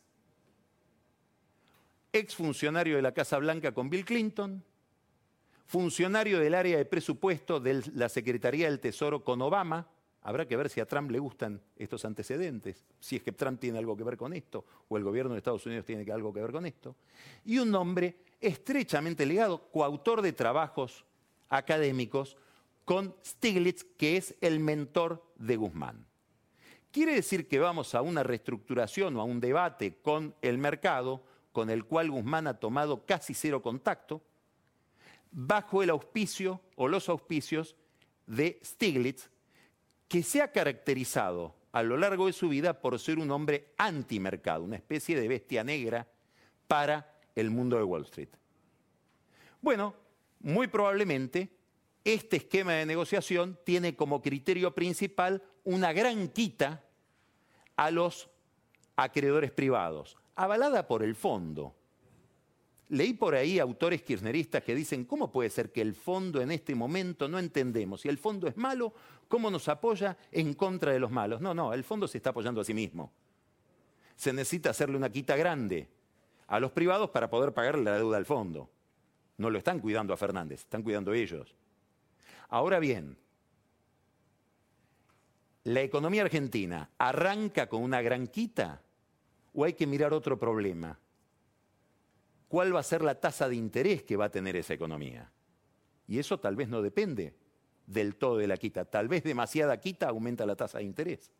ex 2.12 2.34
funcionario 2.34 2.96
de 2.96 3.02
la 3.02 3.12
Casa 3.12 3.38
Blanca 3.38 3.72
con 3.72 3.90
Bill 3.90 4.04
Clinton, 4.04 4.62
funcionario 5.66 6.40
del 6.40 6.54
área 6.54 6.76
de 6.76 6.84
presupuesto 6.84 7.60
de 7.60 7.82
la 7.94 8.08
Secretaría 8.08 8.66
del 8.66 8.80
Tesoro 8.80 9.22
con 9.22 9.40
Obama. 9.40 9.88
Habrá 10.22 10.46
que 10.46 10.56
ver 10.56 10.68
si 10.68 10.80
a 10.80 10.86
Trump 10.86 11.10
le 11.10 11.18
gustan 11.18 11.60
estos 11.76 12.04
antecedentes, 12.04 12.84
si 12.98 13.16
es 13.16 13.22
que 13.22 13.32
Trump 13.32 13.58
tiene 13.58 13.78
algo 13.78 13.96
que 13.96 14.04
ver 14.04 14.18
con 14.18 14.34
esto, 14.34 14.64
o 14.88 14.96
el 14.98 15.04
gobierno 15.04 15.32
de 15.32 15.38
Estados 15.38 15.64
Unidos 15.64 15.86
tiene 15.86 16.10
algo 16.12 16.32
que 16.32 16.42
ver 16.42 16.52
con 16.52 16.66
esto. 16.66 16.94
Y 17.44 17.58
un 17.58 17.74
hombre 17.74 18.16
estrechamente 18.40 19.24
ligado, 19.24 19.70
coautor 19.70 20.20
de 20.20 20.32
trabajos 20.32 21.04
académicos 21.48 22.36
con 22.84 23.14
Stiglitz, 23.24 23.84
que 23.96 24.18
es 24.18 24.34
el 24.40 24.60
mentor 24.60 25.24
de 25.36 25.56
Guzmán. 25.56 26.04
Quiere 26.90 27.14
decir 27.14 27.46
que 27.46 27.58
vamos 27.58 27.94
a 27.94 28.02
una 28.02 28.22
reestructuración 28.22 29.16
o 29.16 29.20
a 29.20 29.24
un 29.24 29.40
debate 29.40 29.98
con 30.02 30.34
el 30.42 30.58
mercado, 30.58 31.22
con 31.52 31.70
el 31.70 31.84
cual 31.84 32.10
Guzmán 32.10 32.46
ha 32.46 32.58
tomado 32.58 33.06
casi 33.06 33.32
cero 33.32 33.62
contacto, 33.62 34.20
bajo 35.30 35.82
el 35.82 35.90
auspicio 35.90 36.60
o 36.76 36.88
los 36.88 37.08
auspicios 37.08 37.76
de 38.26 38.58
Stiglitz, 38.64 39.30
que 40.10 40.24
se 40.24 40.42
ha 40.42 40.50
caracterizado 40.50 41.54
a 41.70 41.84
lo 41.84 41.96
largo 41.96 42.26
de 42.26 42.32
su 42.32 42.48
vida 42.48 42.80
por 42.80 42.98
ser 42.98 43.20
un 43.20 43.30
hombre 43.30 43.68
antimercado, 43.78 44.64
una 44.64 44.74
especie 44.74 45.18
de 45.18 45.28
bestia 45.28 45.62
negra 45.62 46.08
para 46.66 47.16
el 47.36 47.50
mundo 47.50 47.76
de 47.76 47.84
Wall 47.84 48.02
Street. 48.02 48.30
Bueno, 49.60 49.94
muy 50.40 50.66
probablemente 50.66 51.48
este 52.02 52.38
esquema 52.38 52.72
de 52.72 52.86
negociación 52.86 53.56
tiene 53.64 53.94
como 53.94 54.20
criterio 54.20 54.74
principal 54.74 55.44
una 55.62 55.92
gran 55.92 56.26
quita 56.26 56.82
a 57.76 57.92
los 57.92 58.28
acreedores 58.96 59.52
privados, 59.52 60.16
avalada 60.34 60.88
por 60.88 61.04
el 61.04 61.14
fondo. 61.14 61.76
Leí 62.90 63.12
por 63.14 63.36
ahí 63.36 63.60
autores 63.60 64.02
kirchneristas 64.02 64.64
que 64.64 64.74
dicen, 64.74 65.04
¿cómo 65.04 65.30
puede 65.30 65.48
ser 65.48 65.70
que 65.70 65.80
el 65.80 65.94
fondo 65.94 66.40
en 66.40 66.50
este 66.50 66.74
momento 66.74 67.28
no 67.28 67.38
entendemos? 67.38 68.00
Si 68.00 68.08
el 68.08 68.18
fondo 68.18 68.48
es 68.48 68.56
malo, 68.56 68.92
¿cómo 69.28 69.48
nos 69.48 69.68
apoya 69.68 70.16
en 70.32 70.54
contra 70.54 70.92
de 70.92 70.98
los 70.98 71.12
malos? 71.12 71.40
No, 71.40 71.54
no, 71.54 71.72
el 71.72 71.84
fondo 71.84 72.08
se 72.08 72.18
está 72.18 72.30
apoyando 72.30 72.60
a 72.60 72.64
sí 72.64 72.74
mismo. 72.74 73.12
Se 74.16 74.32
necesita 74.32 74.70
hacerle 74.70 74.96
una 74.96 75.08
quita 75.08 75.36
grande 75.36 75.88
a 76.48 76.58
los 76.58 76.72
privados 76.72 77.10
para 77.10 77.30
poder 77.30 77.54
pagarle 77.54 77.84
la 77.84 77.96
deuda 77.96 78.16
al 78.16 78.26
fondo. 78.26 78.68
No 79.38 79.50
lo 79.50 79.58
están 79.58 79.78
cuidando 79.78 80.12
a 80.12 80.16
Fernández, 80.16 80.62
están 80.62 80.82
cuidando 80.82 81.12
ellos. 81.12 81.54
Ahora 82.48 82.80
bien, 82.80 83.16
¿la 85.62 85.82
economía 85.82 86.22
argentina 86.22 86.90
arranca 86.98 87.68
con 87.68 87.84
una 87.84 88.02
gran 88.02 88.26
quita 88.26 88.82
o 89.54 89.64
hay 89.64 89.74
que 89.74 89.86
mirar 89.86 90.12
otro 90.12 90.36
problema? 90.40 90.98
¿Cuál 92.50 92.74
va 92.74 92.80
a 92.80 92.82
ser 92.82 93.02
la 93.02 93.14
tasa 93.14 93.48
de 93.48 93.54
interés 93.54 94.02
que 94.02 94.16
va 94.16 94.24
a 94.24 94.30
tener 94.32 94.56
esa 94.56 94.74
economía? 94.74 95.30
Y 96.08 96.18
eso 96.18 96.40
tal 96.40 96.56
vez 96.56 96.68
no 96.68 96.82
depende 96.82 97.32
del 97.86 98.16
todo 98.16 98.38
de 98.38 98.48
la 98.48 98.56
quita. 98.56 98.84
Tal 98.84 99.06
vez 99.06 99.22
demasiada 99.22 99.78
quita 99.78 100.08
aumenta 100.08 100.44
la 100.44 100.56
tasa 100.56 100.78
de 100.78 100.84
interés. 100.84 101.30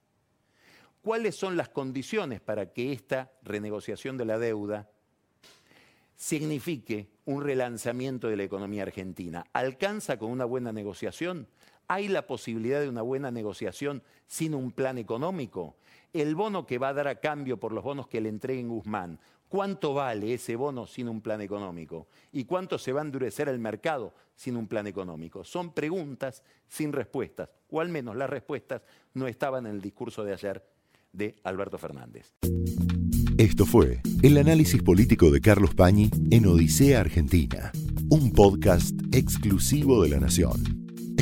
¿Cuáles 1.03 1.35
son 1.35 1.57
las 1.57 1.69
condiciones 1.69 2.41
para 2.41 2.73
que 2.73 2.93
esta 2.93 3.33
renegociación 3.43 4.17
de 4.19 4.25
la 4.25 4.39
deuda 4.39 4.89
signifique 6.21 7.09
un 7.25 7.43
relanzamiento 7.43 8.29
de 8.29 8.37
la 8.37 8.45
economía 8.45 8.83
argentina. 8.83 9.47
¿Alcanza 9.55 10.19
con 10.19 10.31
una 10.31 10.45
buena 10.45 10.71
negociación? 10.71 11.49
¿Hay 11.89 12.07
la 12.09 12.27
posibilidad 12.27 12.79
de 12.79 12.89
una 12.91 13.03
buena 13.03 13.31
negociación 13.31 14.05
sin 14.27 14.55
un 14.55 14.71
plan 14.71 14.99
económico? 14.99 15.77
El 16.13 16.37
bono 16.37 16.67
que 16.67 16.77
va 16.77 16.91
a 16.91 16.93
dar 16.93 17.09
a 17.09 17.21
cambio 17.21 17.59
por 17.59 17.73
los 17.73 17.83
bonos 17.83 18.07
que 18.07 18.21
le 18.21 18.29
entreguen 18.29 18.69
Guzmán, 18.69 19.19
¿cuánto 19.51 19.93
vale 19.93 20.33
ese 20.33 20.57
bono 20.57 20.87
sin 20.87 21.09
un 21.09 21.21
plan 21.21 21.43
económico? 21.43 22.07
¿Y 22.33 22.45
cuánto 22.45 22.79
se 22.79 22.93
va 22.93 23.03
a 23.03 23.05
endurecer 23.05 23.49
el 23.49 23.59
mercado 23.59 24.15
sin 24.35 24.57
un 24.57 24.67
plan 24.67 24.87
económico? 24.87 25.45
Son 25.45 25.75
preguntas 25.75 26.43
sin 26.69 26.93
respuestas, 26.93 27.51
o 27.69 27.83
al 27.83 27.91
menos 27.91 28.17
las 28.17 28.31
respuestas 28.31 28.81
no 29.13 29.27
estaban 29.27 29.67
en 29.67 29.73
el 29.73 29.83
discurso 29.83 30.25
de 30.25 30.33
ayer 30.33 30.65
de 31.13 31.37
Alberto 31.43 31.77
Fernández. 31.77 32.33
Esto 33.37 33.67
fue 33.67 34.01
el 34.23 34.39
análisis 34.39 34.83
político 34.83 35.31
de 35.31 35.41
Carlos 35.41 35.75
Pañi 35.75 36.11
en 36.31 36.47
Odisea 36.47 37.01
Argentina, 37.01 37.73
un 38.09 38.33
podcast 38.33 38.95
exclusivo 39.13 40.03
de 40.03 40.11
La 40.11 40.21
Nación. 40.21 40.80